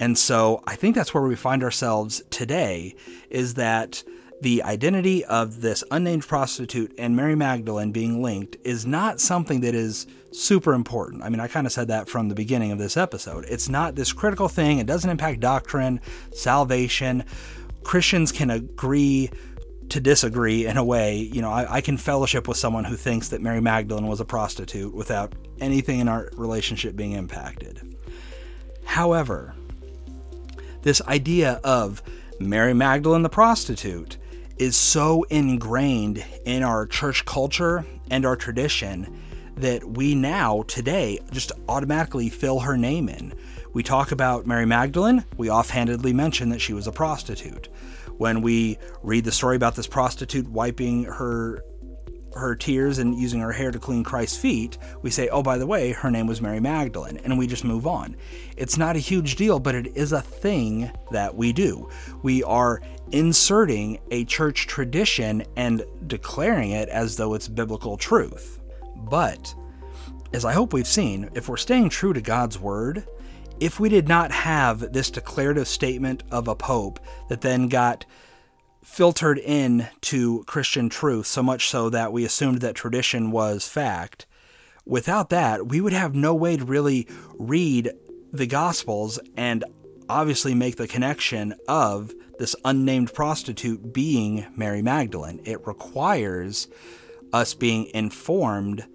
And 0.00 0.16
so 0.16 0.62
I 0.66 0.76
think 0.76 0.96
that's 0.96 1.12
where 1.12 1.22
we 1.22 1.36
find 1.36 1.62
ourselves 1.62 2.22
today 2.30 2.96
is 3.28 3.54
that 3.54 4.02
the 4.40 4.62
identity 4.62 5.24
of 5.24 5.60
this 5.60 5.84
unnamed 5.90 6.26
prostitute 6.26 6.94
and 6.98 7.14
Mary 7.14 7.34
Magdalene 7.34 7.92
being 7.92 8.22
linked 8.22 8.56
is 8.64 8.86
not 8.86 9.20
something 9.20 9.60
that 9.60 9.74
is 9.74 10.06
super 10.32 10.72
important. 10.72 11.22
I 11.22 11.28
mean, 11.28 11.40
I 11.40 11.48
kind 11.48 11.66
of 11.66 11.72
said 11.72 11.88
that 11.88 12.08
from 12.08 12.28
the 12.28 12.34
beginning 12.34 12.72
of 12.72 12.78
this 12.78 12.96
episode. 12.96 13.44
It's 13.48 13.68
not 13.68 13.96
this 13.96 14.12
critical 14.12 14.48
thing, 14.48 14.78
it 14.78 14.86
doesn't 14.86 15.10
impact 15.10 15.40
doctrine, 15.40 16.00
salvation. 16.32 17.24
Christians 17.82 18.32
can 18.32 18.50
agree 18.50 19.30
to 19.90 20.00
disagree 20.00 20.66
in 20.66 20.76
a 20.76 20.84
way. 20.84 21.16
You 21.16 21.42
know, 21.42 21.50
I, 21.50 21.76
I, 21.76 21.80
can 21.80 21.96
fellowship 21.96 22.46
with 22.46 22.56
someone 22.56 22.84
who 22.84 22.94
thinks 22.94 23.30
that 23.30 23.40
Mary 23.40 23.60
Magdalene 23.60 24.06
was 24.06 24.20
a 24.20 24.24
prostitute 24.24 24.94
without 24.94 25.34
anything 25.60 25.98
in 25.98 26.08
our 26.08 26.30
relationship 26.36 26.94
being 26.94 27.12
impacted. 27.12 27.96
However, 28.84 29.54
this 30.82 31.02
idea 31.02 31.60
of 31.64 32.02
Mary 32.38 32.72
Magdalene 32.72 33.22
the 33.22 33.28
prostitute 33.28 34.16
is 34.60 34.76
so 34.76 35.22
ingrained 35.30 36.22
in 36.44 36.62
our 36.62 36.86
church 36.86 37.24
culture 37.24 37.82
and 38.10 38.26
our 38.26 38.36
tradition 38.36 39.18
that 39.56 39.82
we 39.82 40.14
now, 40.14 40.62
today, 40.68 41.18
just 41.30 41.50
automatically 41.66 42.28
fill 42.28 42.60
her 42.60 42.76
name 42.76 43.08
in. 43.08 43.32
We 43.72 43.82
talk 43.82 44.12
about 44.12 44.46
Mary 44.46 44.66
Magdalene, 44.66 45.24
we 45.38 45.50
offhandedly 45.50 46.12
mention 46.12 46.50
that 46.50 46.60
she 46.60 46.74
was 46.74 46.86
a 46.86 46.92
prostitute 46.92 47.68
when 48.18 48.42
we 48.42 48.76
read 49.02 49.24
the 49.24 49.32
story 49.32 49.56
about 49.56 49.76
this 49.76 49.86
prostitute 49.86 50.46
wiping 50.46 51.04
her 51.04 51.64
her 52.34 52.54
tears 52.54 52.98
and 52.98 53.14
using 53.14 53.40
her 53.40 53.52
hair 53.52 53.70
to 53.70 53.78
clean 53.78 54.04
Christ's 54.04 54.38
feet, 54.38 54.78
we 55.02 55.10
say, 55.10 55.28
oh, 55.28 55.42
by 55.42 55.58
the 55.58 55.66
way, 55.66 55.92
her 55.92 56.10
name 56.10 56.26
was 56.26 56.40
Mary 56.40 56.60
Magdalene, 56.60 57.18
and 57.24 57.38
we 57.38 57.46
just 57.46 57.64
move 57.64 57.86
on. 57.86 58.16
It's 58.56 58.78
not 58.78 58.96
a 58.96 59.00
huge 59.00 59.36
deal, 59.36 59.58
but 59.58 59.74
it 59.74 59.96
is 59.96 60.12
a 60.12 60.20
thing 60.20 60.90
that 61.10 61.34
we 61.34 61.52
do. 61.52 61.88
We 62.22 62.42
are 62.44 62.80
inserting 63.12 63.98
a 64.10 64.24
church 64.24 64.66
tradition 64.66 65.44
and 65.56 65.84
declaring 66.06 66.70
it 66.70 66.88
as 66.88 67.16
though 67.16 67.34
it's 67.34 67.48
biblical 67.48 67.96
truth. 67.96 68.60
But, 68.96 69.54
as 70.32 70.44
I 70.44 70.52
hope 70.52 70.72
we've 70.72 70.86
seen, 70.86 71.30
if 71.34 71.48
we're 71.48 71.56
staying 71.56 71.88
true 71.88 72.12
to 72.12 72.20
God's 72.20 72.58
word, 72.58 73.04
if 73.58 73.78
we 73.78 73.88
did 73.88 74.08
not 74.08 74.30
have 74.30 74.92
this 74.92 75.10
declarative 75.10 75.68
statement 75.68 76.22
of 76.30 76.48
a 76.48 76.54
pope 76.54 76.98
that 77.28 77.42
then 77.42 77.68
got 77.68 78.06
filtered 78.82 79.38
in 79.38 79.88
to 80.02 80.44
Christian 80.44 80.88
truth, 80.88 81.26
so 81.26 81.42
much 81.42 81.68
so 81.68 81.90
that 81.90 82.12
we 82.12 82.24
assumed 82.24 82.60
that 82.60 82.74
tradition 82.74 83.30
was 83.30 83.68
fact, 83.68 84.26
without 84.84 85.30
that, 85.30 85.66
we 85.66 85.80
would 85.80 85.92
have 85.92 86.14
no 86.14 86.34
way 86.34 86.56
to 86.56 86.64
really 86.64 87.06
read 87.34 87.90
the 88.32 88.46
Gospels 88.46 89.18
and 89.36 89.64
obviously 90.08 90.54
make 90.54 90.76
the 90.76 90.88
connection 90.88 91.54
of 91.68 92.12
this 92.38 92.56
unnamed 92.64 93.12
prostitute 93.12 93.92
being 93.92 94.46
Mary 94.56 94.82
Magdalene. 94.82 95.40
It 95.44 95.66
requires 95.66 96.68
us 97.32 97.54
being 97.54 97.86
informed 97.94 98.86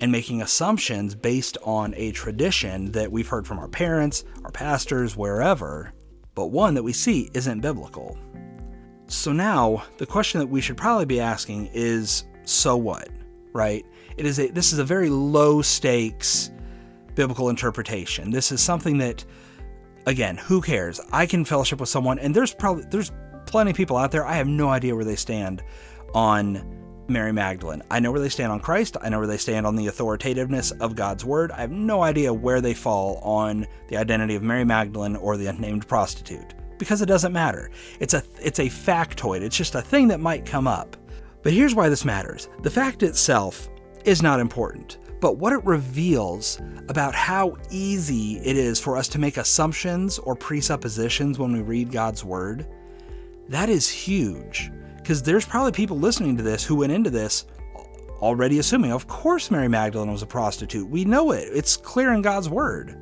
and 0.00 0.12
making 0.12 0.42
assumptions 0.42 1.14
based 1.14 1.56
on 1.64 1.94
a 1.96 2.12
tradition 2.12 2.92
that 2.92 3.10
we've 3.10 3.28
heard 3.28 3.46
from 3.46 3.58
our 3.58 3.68
parents, 3.68 4.24
our 4.44 4.50
pastors, 4.50 5.16
wherever, 5.16 5.92
but 6.34 6.48
one 6.48 6.74
that 6.74 6.82
we 6.82 6.92
see 6.92 7.30
isn't 7.34 7.60
biblical. 7.60 8.18
So 9.12 9.30
now, 9.30 9.84
the 9.98 10.06
question 10.06 10.40
that 10.40 10.46
we 10.46 10.62
should 10.62 10.78
probably 10.78 11.04
be 11.04 11.20
asking 11.20 11.68
is 11.74 12.24
so 12.44 12.78
what, 12.78 13.10
right? 13.52 13.84
It 14.16 14.24
is 14.24 14.40
a 14.40 14.48
this 14.48 14.72
is 14.72 14.78
a 14.78 14.84
very 14.84 15.10
low 15.10 15.60
stakes 15.60 16.50
biblical 17.14 17.50
interpretation. 17.50 18.30
This 18.30 18.50
is 18.50 18.62
something 18.62 18.96
that 18.98 19.22
again, 20.06 20.38
who 20.38 20.62
cares? 20.62 20.98
I 21.12 21.26
can 21.26 21.44
fellowship 21.44 21.78
with 21.78 21.90
someone 21.90 22.18
and 22.20 22.34
there's 22.34 22.54
probably 22.54 22.84
there's 22.88 23.12
plenty 23.44 23.72
of 23.72 23.76
people 23.76 23.98
out 23.98 24.12
there 24.12 24.24
I 24.24 24.36
have 24.36 24.48
no 24.48 24.70
idea 24.70 24.94
where 24.96 25.04
they 25.04 25.16
stand 25.16 25.62
on 26.14 27.04
Mary 27.06 27.32
Magdalene. 27.32 27.82
I 27.90 28.00
know 28.00 28.12
where 28.12 28.20
they 28.20 28.30
stand 28.30 28.50
on 28.50 28.60
Christ. 28.60 28.96
I 29.02 29.10
know 29.10 29.18
where 29.18 29.26
they 29.26 29.36
stand 29.36 29.66
on 29.66 29.76
the 29.76 29.88
authoritativeness 29.88 30.72
of 30.80 30.96
God's 30.96 31.22
word. 31.22 31.52
I 31.52 31.60
have 31.60 31.70
no 31.70 32.02
idea 32.02 32.32
where 32.32 32.62
they 32.62 32.72
fall 32.72 33.18
on 33.18 33.66
the 33.88 33.98
identity 33.98 34.36
of 34.36 34.42
Mary 34.42 34.64
Magdalene 34.64 35.16
or 35.16 35.36
the 35.36 35.48
unnamed 35.48 35.86
prostitute 35.86 36.54
because 36.82 37.00
it 37.00 37.06
doesn't 37.06 37.32
matter. 37.32 37.70
It's 38.00 38.14
a 38.14 38.22
it's 38.40 38.58
a 38.58 38.66
factoid. 38.66 39.42
It's 39.42 39.56
just 39.56 39.76
a 39.76 39.82
thing 39.82 40.08
that 40.08 40.18
might 40.18 40.44
come 40.44 40.66
up. 40.66 40.96
But 41.42 41.52
here's 41.52 41.74
why 41.74 41.88
this 41.88 42.04
matters. 42.04 42.48
The 42.62 42.70
fact 42.70 43.02
itself 43.02 43.68
is 44.04 44.20
not 44.20 44.40
important, 44.40 44.98
but 45.20 45.36
what 45.36 45.52
it 45.52 45.64
reveals 45.64 46.60
about 46.88 47.14
how 47.14 47.56
easy 47.70 48.38
it 48.38 48.56
is 48.56 48.80
for 48.80 48.96
us 48.96 49.06
to 49.08 49.20
make 49.20 49.36
assumptions 49.36 50.18
or 50.18 50.34
presuppositions 50.34 51.38
when 51.38 51.52
we 51.52 51.60
read 51.60 51.92
God's 51.92 52.24
word, 52.24 52.66
that 53.48 53.68
is 53.68 53.88
huge. 53.88 54.72
Because 54.96 55.22
there's 55.22 55.46
probably 55.46 55.72
people 55.72 55.98
listening 55.98 56.36
to 56.36 56.42
this 56.42 56.64
who 56.64 56.76
went 56.76 56.92
into 56.92 57.10
this 57.10 57.44
already 58.20 58.60
assuming, 58.60 58.92
of 58.92 59.06
course, 59.06 59.50
Mary 59.50 59.68
Magdalene 59.68 60.10
was 60.10 60.22
a 60.22 60.26
prostitute. 60.26 60.88
We 60.88 61.04
know 61.04 61.32
it, 61.32 61.48
it's 61.52 61.76
clear 61.76 62.12
in 62.12 62.22
God's 62.22 62.48
word. 62.48 62.96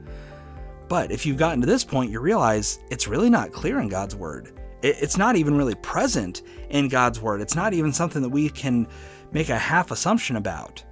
But 0.90 1.12
if 1.12 1.24
you've 1.24 1.36
gotten 1.36 1.60
to 1.60 1.68
this 1.68 1.84
point, 1.84 2.10
you 2.10 2.18
realize 2.18 2.80
it's 2.90 3.06
really 3.06 3.30
not 3.30 3.52
clear 3.52 3.78
in 3.78 3.88
God's 3.88 4.16
word. 4.16 4.58
It's 4.82 5.16
not 5.16 5.36
even 5.36 5.56
really 5.56 5.76
present 5.76 6.42
in 6.68 6.88
God's 6.88 7.20
word. 7.20 7.40
It's 7.40 7.54
not 7.54 7.72
even 7.72 7.92
something 7.92 8.20
that 8.22 8.28
we 8.28 8.48
can 8.48 8.88
make 9.30 9.50
a 9.50 9.56
half 9.56 9.92
assumption 9.92 10.34
about. 10.34 10.82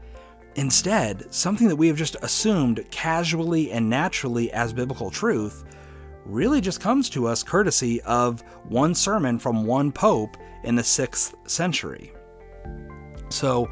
Instead, 0.55 1.35
something 1.35 1.67
that 1.67 1.75
we 1.75 1.89
have 1.89 1.97
just 1.97 2.15
assumed 2.23 2.87
casually 2.93 3.73
and 3.73 3.91
naturally 3.91 4.53
as 4.53 4.73
biblical 4.73 5.11
truth 5.11 5.65
really 6.25 6.61
just 6.61 6.81
comes 6.81 7.11
to 7.11 7.27
us 7.27 7.43
courtesy 7.43 8.01
of 8.03 8.43
one 8.69 8.95
sermon 8.95 9.37
from 9.37 9.67
one 9.67 9.91
pope 9.91 10.37
in 10.63 10.77
the 10.77 10.83
6th 10.83 11.35
century. 11.51 12.13
So, 13.31 13.69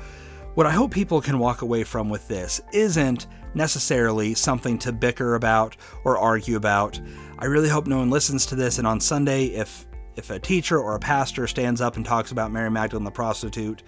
what 0.54 0.66
I 0.66 0.72
hope 0.72 0.90
people 0.90 1.20
can 1.20 1.38
walk 1.38 1.62
away 1.62 1.84
from 1.84 2.08
with 2.08 2.26
this 2.26 2.60
isn't 2.72 3.28
necessarily 3.56 4.34
something 4.34 4.78
to 4.78 4.92
bicker 4.92 5.34
about 5.34 5.76
or 6.04 6.18
argue 6.18 6.56
about. 6.56 7.00
I 7.38 7.46
really 7.46 7.68
hope 7.68 7.86
no 7.86 7.98
one 7.98 8.10
listens 8.10 8.46
to 8.46 8.54
this 8.54 8.78
and 8.78 8.86
on 8.86 9.00
Sunday 9.00 9.46
if 9.46 9.86
if 10.16 10.30
a 10.30 10.38
teacher 10.38 10.78
or 10.78 10.94
a 10.94 10.98
pastor 10.98 11.46
stands 11.46 11.80
up 11.80 11.96
and 11.96 12.04
talks 12.04 12.32
about 12.32 12.50
Mary 12.50 12.70
Magdalene 12.70 13.04
the 13.04 13.10
prostitute, 13.10 13.82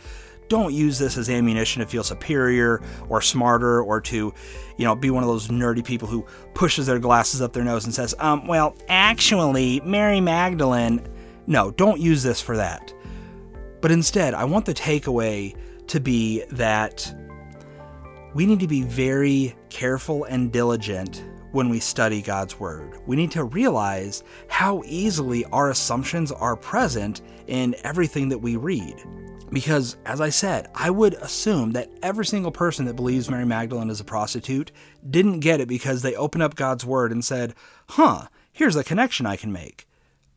don't 0.48 0.74
use 0.74 0.98
this 0.98 1.16
as 1.16 1.30
ammunition 1.30 1.80
to 1.80 1.88
feel 1.88 2.02
superior 2.02 2.82
or 3.08 3.22
smarter 3.22 3.80
or 3.80 3.98
to, 4.02 4.34
you 4.76 4.84
know, 4.84 4.94
be 4.94 5.08
one 5.08 5.22
of 5.22 5.28
those 5.28 5.48
nerdy 5.48 5.82
people 5.82 6.06
who 6.06 6.26
pushes 6.52 6.86
their 6.86 6.98
glasses 6.98 7.40
up 7.40 7.54
their 7.54 7.64
nose 7.64 7.86
and 7.86 7.94
says, 7.94 8.14
um, 8.18 8.46
well, 8.46 8.76
actually, 8.90 9.80
Mary 9.86 10.20
Magdalene 10.20 11.00
no, 11.48 11.70
don't 11.70 11.98
use 11.98 12.22
this 12.22 12.42
for 12.42 12.58
that. 12.58 12.92
But 13.80 13.90
instead, 13.90 14.34
I 14.34 14.44
want 14.44 14.66
the 14.66 14.74
takeaway 14.74 15.56
to 15.86 15.98
be 15.98 16.44
that 16.50 17.14
we 18.38 18.46
need 18.46 18.60
to 18.60 18.68
be 18.68 18.82
very 18.82 19.52
careful 19.68 20.22
and 20.22 20.52
diligent 20.52 21.24
when 21.50 21.68
we 21.68 21.80
study 21.80 22.22
God's 22.22 22.60
Word. 22.60 23.00
We 23.04 23.16
need 23.16 23.32
to 23.32 23.42
realize 23.42 24.22
how 24.46 24.84
easily 24.86 25.44
our 25.46 25.70
assumptions 25.70 26.30
are 26.30 26.54
present 26.54 27.20
in 27.48 27.74
everything 27.82 28.28
that 28.28 28.38
we 28.38 28.54
read. 28.54 28.94
Because, 29.50 29.96
as 30.06 30.20
I 30.20 30.28
said, 30.28 30.68
I 30.72 30.88
would 30.88 31.14
assume 31.14 31.72
that 31.72 31.90
every 32.00 32.24
single 32.24 32.52
person 32.52 32.84
that 32.84 32.94
believes 32.94 33.28
Mary 33.28 33.44
Magdalene 33.44 33.90
is 33.90 33.98
a 33.98 34.04
prostitute 34.04 34.70
didn't 35.10 35.40
get 35.40 35.60
it 35.60 35.66
because 35.66 36.02
they 36.02 36.14
opened 36.14 36.44
up 36.44 36.54
God's 36.54 36.86
Word 36.86 37.10
and 37.10 37.24
said, 37.24 37.56
huh, 37.88 38.28
here's 38.52 38.76
a 38.76 38.84
connection 38.84 39.26
I 39.26 39.34
can 39.34 39.50
make. 39.50 39.88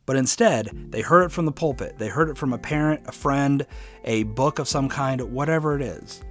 But 0.07 0.15
instead, 0.15 0.71
they 0.89 1.01
heard 1.01 1.25
it 1.25 1.31
from 1.31 1.45
the 1.45 1.51
pulpit. 1.51 1.99
They 1.99 2.07
heard 2.07 2.29
it 2.31 2.37
from 2.39 2.51
a 2.51 2.57
parent, 2.57 3.03
a 3.05 3.11
friend, 3.11 3.63
a 4.03 4.23
book 4.23 4.57
of 4.57 4.67
some 4.67 4.89
kind, 4.89 5.21
whatever 5.21 5.75
it 5.75 5.83
is. 5.83 6.23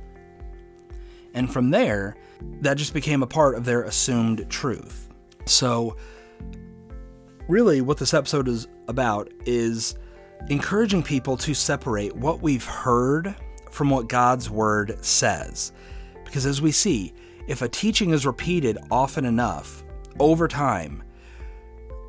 And 1.34 1.52
from 1.52 1.70
there, 1.70 2.16
that 2.60 2.76
just 2.76 2.94
became 2.94 3.22
a 3.22 3.26
part 3.26 3.54
of 3.54 3.64
their 3.64 3.82
assumed 3.82 4.48
truth. 4.48 5.08
So, 5.46 5.96
really, 7.48 7.80
what 7.80 7.98
this 7.98 8.14
episode 8.14 8.48
is 8.48 8.68
about 8.88 9.32
is 9.46 9.94
encouraging 10.48 11.02
people 11.02 11.36
to 11.36 11.54
separate 11.54 12.14
what 12.16 12.40
we've 12.40 12.64
heard 12.64 13.34
from 13.70 13.90
what 13.90 14.08
God's 14.08 14.50
Word 14.50 15.04
says. 15.04 15.72
Because 16.24 16.46
as 16.46 16.62
we 16.62 16.72
see, 16.72 17.12
if 17.46 17.62
a 17.62 17.68
teaching 17.68 18.10
is 18.10 18.26
repeated 18.26 18.78
often 18.90 19.24
enough, 19.24 19.84
over 20.18 20.48
time, 20.48 21.02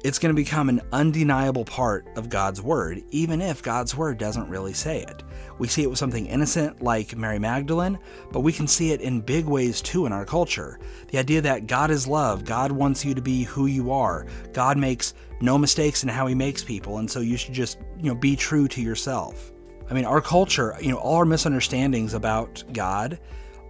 it's 0.04 0.20
going 0.20 0.34
to 0.34 0.42
become 0.42 0.70
an 0.70 0.82
undeniable 0.92 1.66
part 1.66 2.08
of 2.16 2.30
God's 2.30 2.62
Word, 2.62 3.04
even 3.12 3.42
if 3.42 3.62
God's 3.62 3.96
Word 3.96 4.18
doesn't 4.18 4.50
really 4.50 4.74
say 4.74 5.02
it. 5.02 5.24
We 5.62 5.68
see 5.68 5.84
it 5.84 5.90
with 5.92 6.00
something 6.00 6.26
innocent 6.26 6.82
like 6.82 7.16
Mary 7.16 7.38
Magdalene, 7.38 8.00
but 8.32 8.40
we 8.40 8.52
can 8.52 8.66
see 8.66 8.94
it 8.94 9.02
in 9.02 9.22
big 9.22 9.46
ways 9.46 9.80
too 9.80 10.08
in 10.08 10.12
our 10.12 10.26
culture. 10.26 10.80
The 11.10 11.20
idea 11.20 11.40
that 11.42 11.68
God 11.68 11.92
is 11.92 12.08
love, 12.08 12.46
God 12.46 12.72
wants 12.72 13.06
you 13.06 13.14
to 13.14 13.22
be 13.22 13.44
who 13.44 13.68
you 13.68 13.92
are, 13.92 14.26
God 14.54 14.80
makes 14.80 15.14
no 15.40 15.60
mistakes 15.60 16.02
in 16.02 16.10
how 16.10 16.26
He 16.26 16.34
makes 16.34 16.64
people, 16.64 16.98
and 16.98 17.08
so 17.08 17.20
you 17.20 17.38
should 17.38 17.54
just, 17.54 17.78
you 18.00 18.10
know, 18.10 18.16
be 18.16 18.36
true 18.36 18.68
to 18.70 18.82
yourself. 18.82 19.52
I 19.88 19.94
mean, 19.94 20.06
our 20.06 20.20
culture, 20.20 20.76
you 20.82 20.90
know, 20.90 20.98
all 20.98 21.18
our 21.18 21.26
misunderstandings 21.26 22.16
about 22.16 22.64
God 22.74 23.20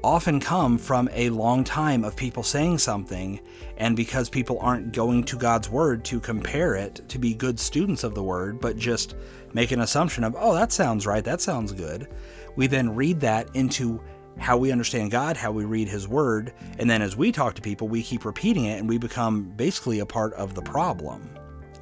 often 0.04 0.40
come 0.40 0.78
from 0.78 1.10
a 1.14 1.30
long 1.30 1.64
time 1.64 2.04
of 2.04 2.16
people 2.16 2.44
saying 2.44 2.78
something, 2.78 3.40
and 3.78 3.96
because 3.96 4.30
people 4.30 4.58
aren't 4.60 4.94
going 4.94 5.24
to 5.26 5.38
God's 5.38 5.70
Word 5.70 6.04
to 6.06 6.20
compare 6.20 6.76
it 6.76 7.02
to 7.10 7.20
be 7.20 7.34
good 7.34 7.60
students 7.60 8.04
of 8.04 8.16
the 8.16 8.24
Word, 8.24 8.60
but 8.60 8.78
just 8.78 9.16
make 9.54 9.72
an 9.72 9.82
assumption 9.82 10.24
of, 10.24 10.36
oh, 10.38 10.54
that 10.54 10.72
sounds 10.72 11.06
right, 11.06 11.24
that 11.24 11.42
sounds 11.42 11.72
good, 11.72 12.08
we 12.56 12.68
then 12.68 12.96
read 12.96 13.20
that 13.20 13.50
into 13.56 14.02
how 14.38 14.58
we 14.58 14.72
understand 14.72 15.12
God, 15.12 15.38
how 15.38 15.52
we 15.52 15.66
read 15.66 15.88
His 15.88 16.08
Word, 16.08 16.54
and 16.80 16.90
then 16.90 17.02
as 17.02 17.16
we 17.16 17.32
talk 17.32 17.54
to 17.56 17.62
people, 17.62 17.88
we 17.88 18.02
keep 18.02 18.26
repeating 18.26 18.66
it 18.66 18.80
and 18.80 18.90
we 18.90 18.98
become 18.98 19.44
basically 19.56 20.00
a 20.00 20.06
part 20.06 20.34
of 20.34 20.56
the 20.56 20.62
problem. 20.62 21.30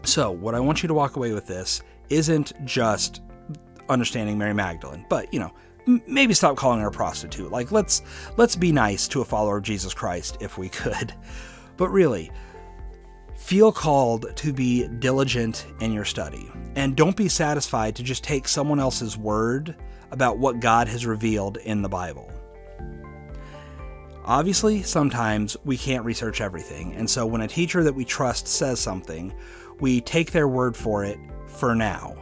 So, 0.04 0.32
what 0.32 0.56
I 0.56 0.60
want 0.60 0.82
you 0.82 0.88
to 0.88 0.94
walk 0.94 1.16
away 1.16 1.34
with 1.34 1.46
this 1.46 1.82
isn't 2.10 2.54
just 2.66 3.22
understanding 3.90 4.38
Mary 4.38 4.54
Magdalene, 4.54 5.06
but 5.10 5.34
you 5.34 5.40
know, 5.40 5.52
maybe 5.86 6.34
stop 6.34 6.56
calling 6.56 6.80
her 6.80 6.88
a 6.88 6.92
prostitute. 6.92 7.52
Like 7.52 7.72
let's 7.72 8.02
let's 8.38 8.56
be 8.56 8.72
nice 8.72 9.08
to 9.10 9.22
a 9.22 9.26
follower 9.26 9.58
of 9.58 9.64
Jesus 9.64 9.94
Christ 9.94 10.38
if 10.40 10.58
we 10.58 10.70
could. 10.70 11.14
But 11.78 11.92
really, 11.92 12.30
feel 13.38 13.72
called 13.72 14.36
to 14.36 14.52
be 14.52 14.86
diligent 15.00 15.66
in 15.80 15.94
your 15.94 16.04
study 16.04 16.52
and 16.76 16.94
don't 16.94 17.16
be 17.16 17.30
satisfied 17.30 17.96
to 17.96 18.04
just 18.04 18.22
take 18.22 18.50
someone 18.50 18.82
else's 18.82 19.18
word 19.18 19.78
about 20.12 20.38
what 20.38 20.60
God 20.60 20.90
has 20.90 21.06
revealed 21.06 21.56
in 21.56 21.82
the 21.82 21.88
Bible. 21.88 22.30
Obviously, 24.26 24.84
sometimes 24.84 25.56
we 25.64 25.78
can't 25.78 26.04
research 26.04 26.42
everything, 26.42 26.94
and 26.96 27.10
so 27.10 27.26
when 27.26 27.42
a 27.42 27.48
teacher 27.48 27.82
that 27.82 27.96
we 27.96 28.04
trust 28.04 28.46
says 28.48 28.80
something, 28.80 29.34
we 29.80 30.02
take 30.02 30.32
their 30.32 30.48
word 30.48 30.76
for 30.76 31.06
it 31.06 31.18
for 31.48 31.74
now. 31.74 32.16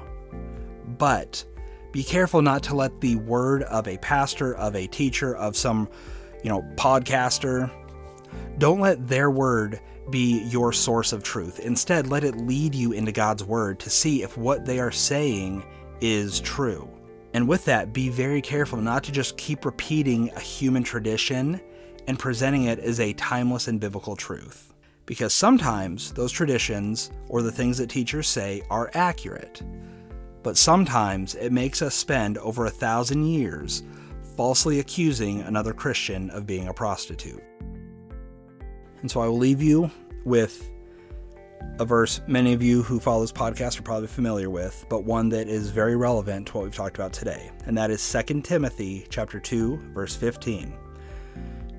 But 0.97 1.43
be 1.91 2.03
careful 2.03 2.41
not 2.41 2.63
to 2.63 2.75
let 2.75 2.99
the 3.01 3.15
word 3.15 3.63
of 3.63 3.87
a 3.87 3.97
pastor, 3.97 4.55
of 4.55 4.75
a 4.75 4.87
teacher, 4.87 5.35
of 5.35 5.55
some, 5.55 5.89
you 6.43 6.49
know, 6.49 6.61
podcaster, 6.75 7.71
don't 8.57 8.79
let 8.79 9.07
their 9.07 9.31
word 9.31 9.79
be 10.09 10.43
your 10.45 10.71
source 10.71 11.13
of 11.13 11.23
truth. 11.23 11.59
Instead, 11.59 12.07
let 12.07 12.23
it 12.23 12.35
lead 12.37 12.73
you 12.73 12.91
into 12.91 13.11
God's 13.11 13.43
word 13.43 13.79
to 13.79 13.89
see 13.89 14.23
if 14.23 14.37
what 14.37 14.65
they 14.65 14.79
are 14.79 14.91
saying 14.91 15.63
is 16.01 16.39
true. 16.41 16.89
And 17.33 17.47
with 17.47 17.65
that, 17.65 17.93
be 17.93 18.09
very 18.09 18.41
careful 18.41 18.79
not 18.79 19.03
to 19.05 19.11
just 19.11 19.37
keep 19.37 19.65
repeating 19.65 20.29
a 20.35 20.39
human 20.39 20.83
tradition 20.83 21.61
and 22.07 22.17
presenting 22.17 22.63
it 22.63 22.79
as 22.79 22.99
a 22.99 23.13
timeless 23.13 23.67
and 23.67 23.79
biblical 23.79 24.15
truth. 24.15 24.73
Because 25.05 25.33
sometimes 25.33 26.11
those 26.13 26.31
traditions 26.31 27.11
or 27.27 27.41
the 27.41 27.51
things 27.51 27.77
that 27.77 27.89
teachers 27.89 28.27
say 28.27 28.61
are 28.69 28.89
accurate 28.93 29.61
but 30.47 30.55
sometimes 30.55 31.35
it 31.35 31.51
makes 31.51 31.81
us 31.81 31.93
spend 31.93 32.37
over 32.37 32.67
a 32.67 32.69
thousand 32.69 33.25
years 33.25 33.83
falsely 34.37 34.79
accusing 34.79 35.41
another 35.41 35.73
Christian 35.73 36.29
of 36.29 36.45
being 36.45 36.69
a 36.69 36.73
prostitute. 36.73 37.43
And 39.01 39.11
so 39.11 39.19
I 39.19 39.27
will 39.27 39.37
leave 39.37 39.61
you 39.61 39.91
with 40.23 40.71
a 41.79 41.83
verse 41.83 42.21
many 42.27 42.53
of 42.53 42.63
you 42.63 42.81
who 42.81 42.97
follow 42.97 43.19
this 43.23 43.31
podcast 43.33 43.77
are 43.77 43.81
probably 43.81 44.07
familiar 44.07 44.49
with, 44.49 44.85
but 44.87 45.03
one 45.03 45.27
that 45.27 45.49
is 45.49 45.69
very 45.69 45.97
relevant 45.97 46.47
to 46.47 46.53
what 46.53 46.63
we've 46.63 46.73
talked 46.73 46.95
about 46.95 47.11
today, 47.11 47.51
and 47.65 47.77
that 47.77 47.91
is 47.91 48.09
2 48.09 48.39
Timothy 48.39 49.05
chapter 49.09 49.41
2, 49.41 49.91
verse 49.93 50.15
15. 50.15 50.73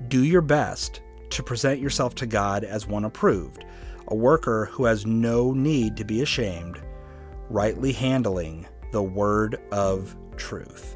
Do 0.09 0.23
your 0.23 0.41
best 0.41 1.01
to 1.31 1.41
present 1.41 1.79
yourself 1.79 2.13
to 2.13 2.27
God 2.27 2.63
as 2.63 2.85
one 2.85 3.05
approved, 3.05 3.65
a 4.09 4.15
worker 4.15 4.65
who 4.65 4.85
has 4.85 5.07
no 5.07 5.53
need 5.53 5.97
to 5.97 6.03
be 6.03 6.21
ashamed 6.21 6.79
rightly 7.49 7.91
handling 7.91 8.67
the 8.91 9.01
word 9.01 9.59
of 9.71 10.15
truth. 10.37 10.95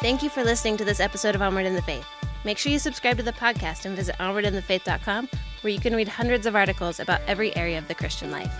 Thank 0.00 0.22
you 0.22 0.28
for 0.28 0.44
listening 0.44 0.76
to 0.76 0.84
this 0.84 1.00
episode 1.00 1.34
of 1.34 1.40
Onward 1.40 1.64
in 1.64 1.74
the 1.74 1.80
Faith. 1.80 2.04
Make 2.44 2.58
sure 2.58 2.70
you 2.70 2.78
subscribe 2.78 3.16
to 3.16 3.22
the 3.22 3.32
podcast 3.32 3.86
and 3.86 3.96
visit 3.96 4.16
onwardinthefaith.com, 4.18 5.30
where 5.62 5.72
you 5.72 5.80
can 5.80 5.94
read 5.94 6.08
hundreds 6.08 6.44
of 6.44 6.54
articles 6.54 7.00
about 7.00 7.22
every 7.26 7.56
area 7.56 7.78
of 7.78 7.88
the 7.88 7.94
Christian 7.94 8.30
life. 8.30 8.52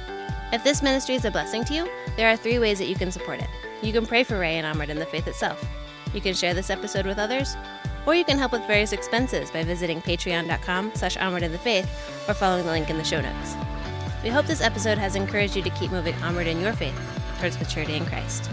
If 0.52 0.64
this 0.64 0.82
ministry 0.82 1.16
is 1.16 1.26
a 1.26 1.30
blessing 1.30 1.64
to 1.66 1.74
you, 1.74 1.90
there 2.16 2.30
are 2.30 2.36
three 2.36 2.58
ways 2.58 2.78
that 2.78 2.88
you 2.88 2.94
can 2.94 3.12
support 3.12 3.40
it. 3.40 3.48
You 3.82 3.92
can 3.92 4.06
pray 4.06 4.24
for 4.24 4.38
Ray 4.38 4.56
and 4.56 4.66
Onward 4.66 4.88
in 4.88 4.98
the 4.98 5.04
Faith 5.04 5.26
itself. 5.26 5.62
You 6.14 6.22
can 6.22 6.32
share 6.32 6.54
this 6.54 6.70
episode 6.70 7.04
with 7.04 7.18
others, 7.18 7.56
or 8.06 8.14
you 8.14 8.24
can 8.24 8.38
help 8.38 8.52
with 8.52 8.66
various 8.66 8.92
expenses 8.92 9.50
by 9.50 9.62
visiting 9.62 10.00
patreon.com 10.02 10.92
slash 10.94 11.16
onward 11.16 11.42
in 11.42 11.52
the 11.52 11.58
faith 11.58 11.86
or 12.28 12.34
following 12.34 12.64
the 12.64 12.70
link 12.70 12.90
in 12.90 12.98
the 12.98 13.04
show 13.04 13.20
notes. 13.20 13.56
We 14.22 14.30
hope 14.30 14.46
this 14.46 14.60
episode 14.60 14.98
has 14.98 15.16
encouraged 15.16 15.56
you 15.56 15.62
to 15.62 15.70
keep 15.70 15.90
moving 15.90 16.14
onward 16.22 16.46
in 16.46 16.60
your 16.60 16.72
faith 16.72 16.98
towards 17.38 17.58
maturity 17.58 17.94
in 17.94 18.06
Christ. 18.06 18.50